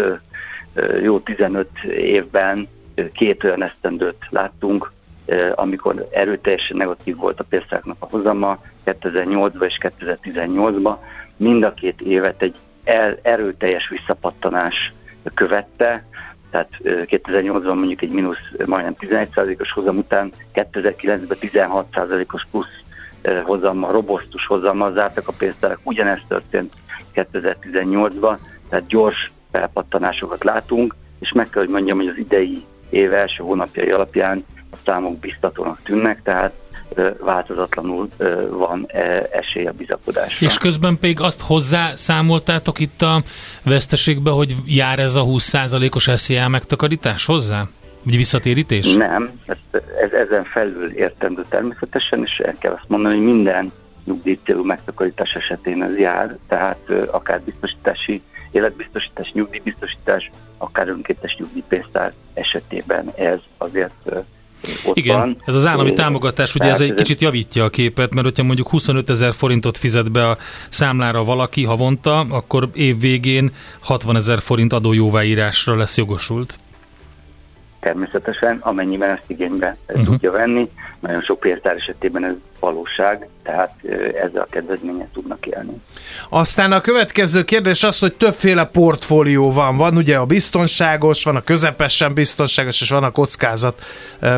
[1.03, 2.69] jó 15 évben
[3.13, 4.93] két olyan esztendőt láttunk,
[5.55, 10.97] amikor erőteljesen negatív volt a pénztáraknak a hozama 2008-ban és 2018-ban.
[11.37, 12.57] Mind a két évet egy
[13.23, 14.93] erőteljes visszapattanás
[15.35, 16.05] követte,
[16.51, 22.83] tehát 2008-ban mondjuk egy mínusz majdnem 11%-os hozam után 2009-ben 16%-os plusz
[23.45, 25.81] hozammal, robosztus hozammal zártak a pénztárak.
[25.83, 26.73] Ugyanezt történt
[27.15, 28.39] 2018-ban,
[28.69, 33.91] tehát gyors felpattanásokat látunk, és meg kell, hogy mondjam, hogy az idei év első hónapjai
[33.91, 36.53] alapján a számok biztatónak tűnnek, tehát
[37.21, 38.09] változatlanul
[38.51, 38.87] van
[39.33, 40.47] esély a bizakodásra.
[40.47, 43.23] És közben pedig azt hozzá számoltátok itt a
[43.65, 47.69] veszteségbe, hogy jár ez a 20%-os SZIA megtakarítás hozzá?
[48.03, 48.95] Vagy visszatérítés?
[48.95, 49.57] Nem, ez,
[50.01, 53.73] ez ezen felül értendő természetesen, és el kell azt mondani, hogy minden
[54.05, 63.39] nyugdíjcélú megtakarítás esetén ez jár, tehát akár biztosítási, életbiztosítás, nyugdíjbiztosítás, akár önkéntes nyugdíjpénztár esetében ez
[63.59, 64.13] azért
[64.85, 65.37] ott Igen, van.
[65.45, 69.11] ez az állami támogatás, ugye ez egy kicsit javítja a képet, mert hogyha mondjuk 25
[69.11, 70.37] ezer forintot fizet be a
[70.69, 76.59] számlára valaki havonta, akkor év végén 60 ezer forint adójóváírásra lesz jogosult.
[77.81, 80.05] Természetesen, amennyiben ezt igénybe uh-huh.
[80.05, 80.71] tudja venni.
[81.01, 83.75] Nagyon sok pénztár esetében ez valóság, tehát
[84.23, 85.81] ezzel a kedvezményet tudnak élni.
[86.29, 89.77] Aztán a következő kérdés az, hogy többféle portfólió van.
[89.77, 93.83] Van ugye a biztonságos, van a közepesen biztonságos, és van a kockázat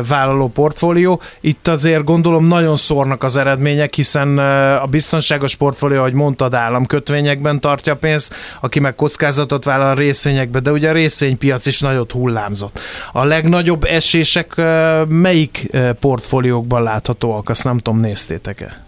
[0.07, 1.21] vállaló portfólió.
[1.41, 4.37] Itt azért gondolom nagyon szórnak az eredmények, hiszen
[4.77, 10.71] a biztonságos portfólió, ahogy mondtad, államkötvényekben tartja pénzt, aki meg kockázatot vállal a részvényekbe, de
[10.71, 12.79] ugye a részvénypiac is nagyot hullámzott.
[13.11, 14.61] A legnagyobb esések
[15.07, 15.69] melyik
[15.99, 18.83] portfóliókban láthatóak, azt nem tudom, néztétek-e?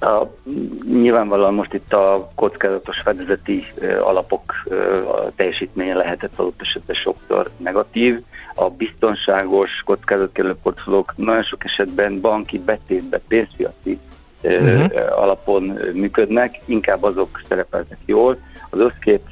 [0.00, 0.26] A,
[0.84, 3.64] nyilvánvalóan most itt a kockázatos fedezeti
[4.02, 4.42] alapok
[5.06, 8.22] a teljesítménye lehetett adott esetben sokszor negatív.
[8.54, 13.98] A biztonságos kockázatkerülő portfóliók nagyon sok esetben banki betétbe, pénzpiaci
[14.42, 15.20] uh-huh.
[15.22, 18.38] alapon működnek, inkább azok szerepeltek jól.
[18.70, 19.22] Az összkép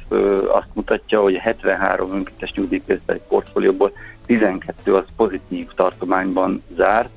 [0.49, 3.93] azt mutatja, hogy 73 önkéntes nyugdíjpénztári portfólióból
[4.27, 7.11] 12 az pozitív tartományban zárt,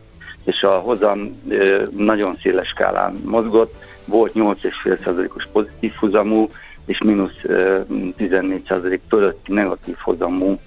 [0.44, 1.42] és a hozam
[1.98, 6.50] nagyon széles skálán mozgott, volt 8,5%-os pozitív hozamú,
[6.86, 10.60] és mínusz 14% fölötti negatív hozamú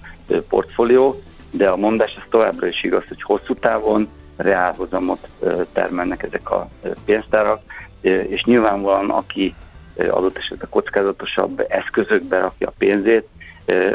[0.49, 1.21] portfólió,
[1.51, 4.07] de a mondás az továbbra is igaz, hogy hosszú távon
[4.37, 5.27] reálhozamot
[5.73, 6.67] termelnek ezek a
[7.05, 7.61] pénztárak,
[8.01, 9.55] és nyilvánvalóan aki
[9.97, 13.27] adott esetben kockázatosabb eszközökbe rakja a pénzét,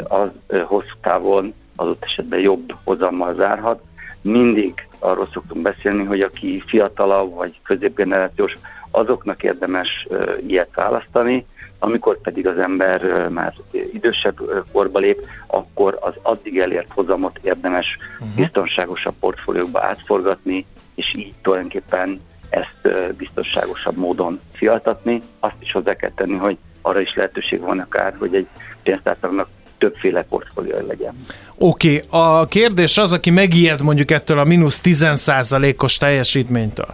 [0.03, 0.29] az
[0.65, 3.81] hosszú távon adott esetben jobb hozammal zárhat.
[4.21, 8.57] Mindig arról szoktunk beszélni, hogy aki fiatalabb vagy középgenerációs,
[8.91, 10.07] azoknak érdemes
[10.47, 11.45] ilyet választani,
[11.79, 13.53] amikor pedig az ember már
[13.93, 14.37] idősebb
[14.71, 18.35] korba lép, akkor az addig elért hozamot érdemes uh-huh.
[18.35, 20.65] biztonságosabb portfóliókba átforgatni,
[20.95, 25.21] és így tulajdonképpen ezt biztonságosabb módon fiatatni.
[25.39, 28.47] Azt is hozzá kell tenni, hogy arra is lehetőség van akár, hogy egy
[28.83, 29.49] pénztárcának
[29.81, 31.25] többféle portfólió legyen.
[31.57, 32.39] Oké, okay.
[32.41, 36.93] a kérdés az, aki megijed mondjuk ettől a mínusz 10%-os teljesítménytől.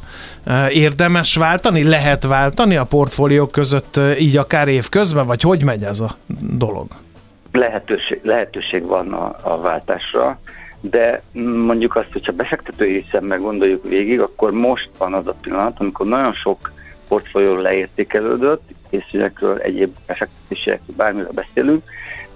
[0.69, 1.83] Érdemes váltani?
[1.83, 6.15] Lehet váltani a portfóliók között így akár évközben, vagy hogy megy ez a
[6.57, 6.87] dolog?
[7.57, 10.39] lehetőség, lehetőség van a, a váltásra,
[10.81, 11.21] de
[11.65, 16.33] mondjuk azt, hogyha befektetői szemmel gondoljuk végig, akkor most van az a pillanat, amikor nagyon
[16.33, 16.71] sok
[17.07, 21.83] portfólió leértékelődött, készügyekről, egyéb befektetésekről, bármiről beszélünk,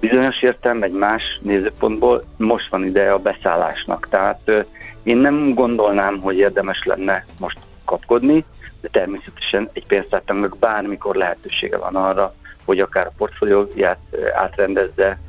[0.02, 4.08] bizonyos értelme egy más nézőpontból most van ideje a beszállásnak.
[4.10, 4.66] Tehát
[5.04, 8.46] én nem gondolnám, hogy érdemes lenne most kapkodni,
[8.82, 12.34] de természetesen egy pénztártának bármikor lehetősége van arra,
[12.66, 14.00] hogy akár a portfólióját
[14.34, 15.20] átrendezze,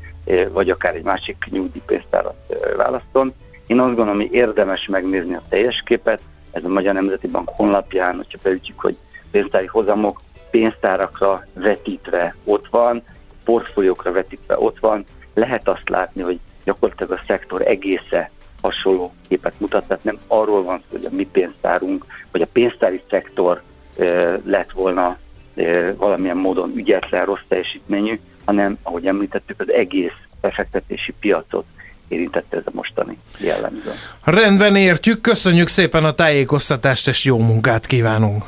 [0.53, 3.35] vagy akár egy másik nyugdíjpénztárat választon.
[3.67, 6.21] Én azt gondolom, hogy érdemes megnézni a teljes képet,
[6.51, 8.97] ez a Magyar Nemzeti Bank honlapján, hogyha beütjük, hogy
[9.31, 10.21] pénztári hozamok
[10.51, 13.03] pénztárakra vetítve ott van,
[13.45, 18.31] portfóliókra vetítve ott van, lehet azt látni, hogy gyakorlatilag a szektor egésze
[18.63, 23.03] hasonló képet mutat, tehát nem arról van szó, hogy a mi pénztárunk, vagy a pénztári
[23.11, 23.63] szektor
[23.99, 24.05] e,
[24.45, 25.19] lett volna
[25.55, 31.65] e, valamilyen módon ügyetlen, rossz teljesítményű, hanem, ahogy említettük, az egész befektetési piacot
[32.09, 33.93] érintette ez a mostani jellemző.
[34.25, 38.45] Rendben értjük, köszönjük szépen a tájékoztatást, és jó munkát kívánunk!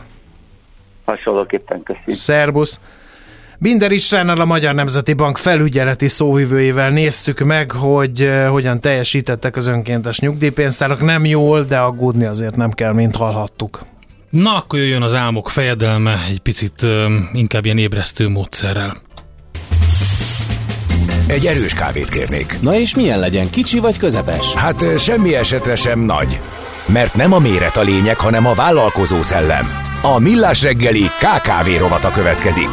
[1.04, 2.14] Hasonlóképpen köszönjük.
[2.16, 2.80] Szerbusz!
[3.64, 9.66] Binder Istvánnal a Magyar Nemzeti Bank felügyeleti szóvivőjével néztük meg, hogy uh, hogyan teljesítettek az
[9.66, 11.00] önkéntes nyugdíjpénztárak.
[11.00, 13.84] Nem jól, de aggódni azért nem kell, mint hallhattuk.
[14.30, 16.90] Na, akkor jöjjön az álmok fejedelme egy picit uh,
[17.32, 18.96] inkább ilyen ébresztő módszerrel.
[21.26, 22.56] Egy erős kávét kérnék.
[22.60, 24.54] Na és milyen legyen, kicsi vagy közepes?
[24.54, 26.38] Hát semmi esetre sem nagy.
[26.86, 29.66] Mert nem a méret a lényeg, hanem a vállalkozó szellem.
[30.02, 32.68] A Millás reggeli KKV rovata következik.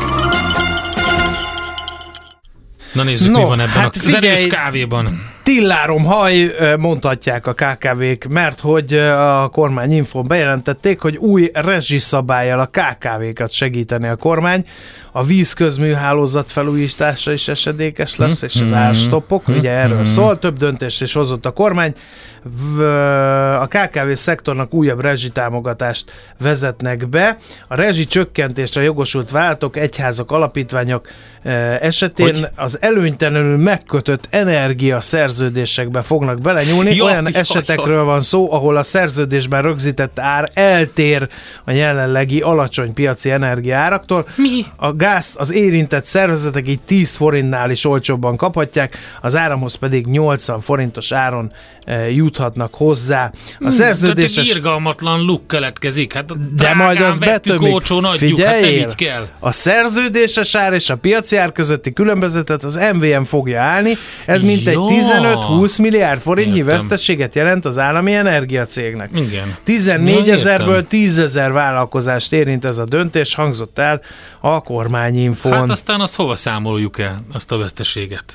[2.91, 5.29] Na nézzük, no, mi van ebben hát a figyelj, kávéban.
[5.51, 12.69] Tillárom haj, mondhatják a KKV-k, mert hogy a kormány infón bejelentették, hogy új rezsiszabályjal a
[12.71, 14.65] KKV-kat segíteni a kormány.
[15.11, 18.45] A vízközműhálózat felújítása is esedékes lesz, hm?
[18.45, 18.75] és az hm?
[18.75, 19.51] árstopok, hm?
[19.51, 21.93] ugye erről szól, több döntést is hozott a kormány.
[23.59, 27.37] A KKV szektornak újabb rezsitámogatást vezetnek be.
[27.67, 31.07] A rezsi csökkentésre jogosult váltok, egyházak, alapítványok
[31.79, 32.47] esetén hogy?
[32.55, 35.01] az előnytelenül megkötött energia
[35.41, 36.95] szerződésekbe fognak belenyúlni.
[36.95, 38.03] Jó, Olyan jó, esetekről jó.
[38.03, 41.27] van szó, ahol a szerződésben rögzített ár eltér
[41.65, 44.27] a jelenlegi alacsony piaci energiáraktól.
[44.35, 44.65] Mi?
[44.75, 50.61] A gázt az érintett szervezetek így 10 forintnál is olcsóbban kaphatják, az áramhoz pedig 80
[50.61, 51.51] forintos áron
[51.85, 53.31] e, juthatnak hozzá.
[53.33, 54.33] A hmm, szerződéses...
[54.33, 56.13] Tehát irgalmatlan luk keletkezik.
[56.13, 57.73] Hát de majd az betömik.
[57.73, 59.27] Olcsón adjuk, hát nem így kell.
[59.39, 63.93] A szerződéses ár és a piaci ár közötti különbözetet az MVM fogja állni.
[64.25, 64.77] Ez mintegy
[65.21, 66.77] 15-20 milliárd forintnyi Értem.
[66.77, 69.09] veszteséget jelent az állami energiacégnek.
[69.13, 69.55] Igen.
[69.63, 74.01] 14 ezerből 10 ezer vállalkozást érint ez a döntés, hangzott el
[74.39, 75.51] a kormányinfon.
[75.51, 78.33] Hát aztán azt hova számoljuk el, azt a veszteséget?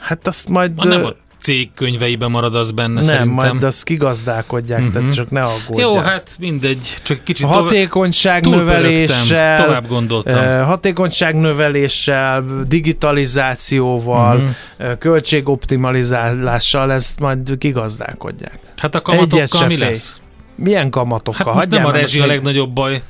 [0.00, 0.74] Hát azt majd...
[0.74, 1.12] Ma nem a
[1.46, 3.32] cég könyveiben marad az benne Nem, szerintem.
[3.32, 4.94] majd azt kigazdálkodják, uh-huh.
[4.94, 5.88] tehát csak ne aggódják.
[5.88, 10.38] Jó, hát mindegy, csak kicsit a hatékonyság tovább, növeléssel, tovább gondoltam.
[10.38, 14.98] Uh, hatékonyság növeléssel, digitalizációval, uh-huh.
[14.98, 18.58] költségoptimalizálással ezt majd kigazdálkodják.
[18.76, 20.20] Hát a kamatokkal mi lesz?
[20.54, 21.46] Milyen kamatokkal?
[21.46, 23.02] Hát most nem a rezsi a legnagyobb baj,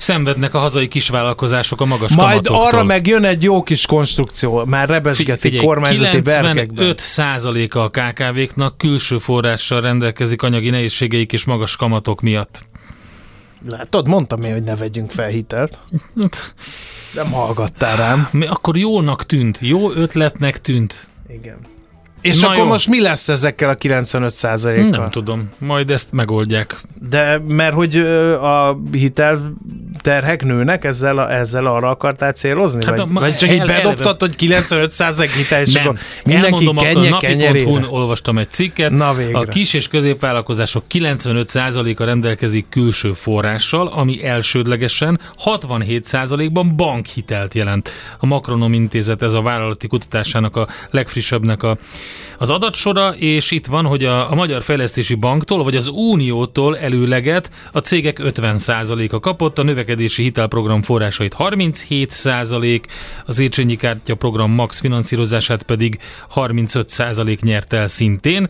[0.00, 2.66] szenvednek a hazai kisvállalkozások a magas Majd kamatoktól.
[2.66, 8.78] arra meg jön egy jó kis konstrukció, már rebesgeti Figyelj, kormányzati 95 százaléka a KKV-knak
[8.78, 12.64] külső forrással rendelkezik anyagi nehézségeik és magas kamatok miatt.
[13.68, 15.78] Látod, mondtam én, hogy ne vegyünk fel hitelt.
[17.14, 18.28] Nem hallgattál rám.
[18.32, 21.08] Mi akkor jónak tűnt, jó ötletnek tűnt.
[21.28, 21.69] Igen.
[22.20, 22.66] És Na akkor jó.
[22.66, 26.80] most mi lesz ezekkel a 95 kal Nem tudom, majd ezt megoldják.
[27.08, 27.96] De mert hogy
[28.40, 29.52] a hitel
[30.02, 32.84] terhek nőnek, ezzel, a, ezzel arra akartál célozni?
[32.84, 34.94] Hát vagy, a, vagy csak el, így bedobtad, hogy 95
[35.36, 35.86] hitel, és nem.
[35.86, 37.86] akkor mindenki Elmondom, kenye kenyerére?
[37.88, 46.76] olvastam egy cikket, Na a kis és középvállalkozások 95%-a rendelkezik külső forrással, ami elsődlegesen 67%-ban
[46.76, 47.90] bankhitelt jelent.
[48.18, 51.78] A Makronom Intézet ez a vállalati kutatásának a legfrissebbnek a
[52.38, 57.50] az adatsora, és itt van, hogy a, a Magyar Fejlesztési Banktól, vagy az Uniótól előleget
[57.72, 62.80] a cégek 50%-a kapott, a növekedési hitelprogram forrásait 37%,
[63.26, 65.98] az Échenyi Kártya program max finanszírozását pedig
[66.34, 68.48] 35% nyert el szintén.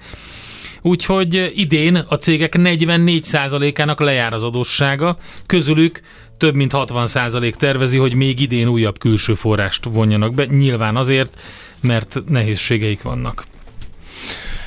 [0.82, 6.00] Úgyhogy idén a cégek 44%-ának lejár az adóssága, közülük
[6.40, 11.40] több mint 60% tervezi, hogy még idén újabb külső forrást vonjanak be, nyilván azért,
[11.80, 13.44] mert nehézségeik vannak.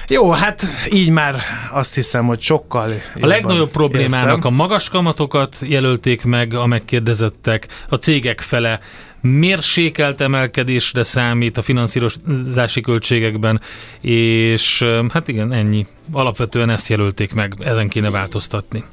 [0.08, 1.42] Jó, hát így már
[1.72, 2.92] azt hiszem, hogy sokkal
[3.22, 4.54] A legnagyobb problémának értem.
[4.54, 8.80] a magas kamatokat jelölték meg a megkérdezettek, a cégek fele
[9.22, 13.62] mérsékelt emelkedésre számít a finanszírozási költségekben,
[14.02, 15.88] és hát igen, ennyi.
[16.12, 18.84] Alapvetően ezt jelölték meg, ezen kéne változtatni.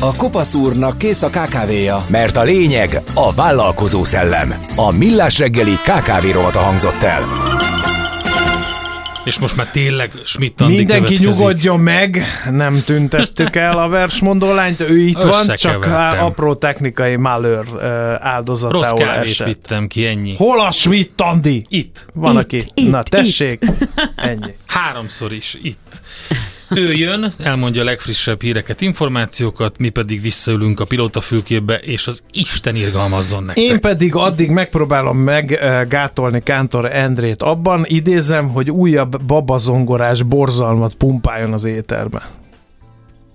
[0.00, 2.04] A Kopasz úrnak kész a kávéja.
[2.08, 4.54] Mert a lényeg a vállalkozó szellem.
[4.76, 7.22] A Millás reggeli KKV rovata hangzott el.
[9.24, 11.20] És most már tényleg schmidt Mindenki következik.
[11.20, 15.84] nyugodjon meg, nem tüntettük el a versmondó lányt, ő itt van, csak
[16.20, 17.64] apró technikai malőr
[18.18, 19.46] áldozatául Rossz kávét esett.
[19.46, 20.34] vittem ki, ennyi.
[20.36, 21.66] Hol a Schmidt Andi?
[21.68, 22.06] Itt.
[22.14, 22.62] Van, itt, aki.
[22.74, 23.62] Itt, Na, tessék.
[23.62, 23.88] Itt.
[24.16, 24.54] Ennyi.
[24.66, 26.00] Háromszor is itt.
[26.70, 32.76] Ő jön, elmondja a legfrissebb híreket, információkat, mi pedig visszaülünk a pilótafülkébe, és az Isten
[32.76, 33.64] irgalmazzon nektek.
[33.64, 41.64] Én pedig addig megpróbálom meggátolni Kántor Endrét abban, idézem, hogy újabb babazongorás borzalmat pumpáljon az
[41.64, 42.30] éterbe.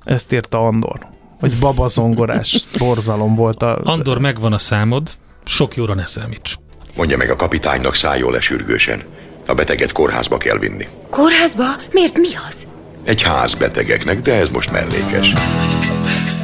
[0.04, 1.00] Ezt írta Andor.
[1.40, 3.80] Hogy babazongorás borzalom volt a...
[3.84, 5.10] Andor, megvan a számod,
[5.46, 6.56] sok jóra ne számíts.
[6.96, 9.04] Mondja meg a kapitánynak szálljon le sürgősen.
[9.46, 10.88] A beteget kórházba kell vinni.
[11.10, 11.66] Kórházba?
[11.92, 12.66] Miért mi az?
[13.04, 15.34] Egy ház betegeknek, de ez most mellékes.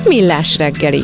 [0.04, 1.04] Millás reggeli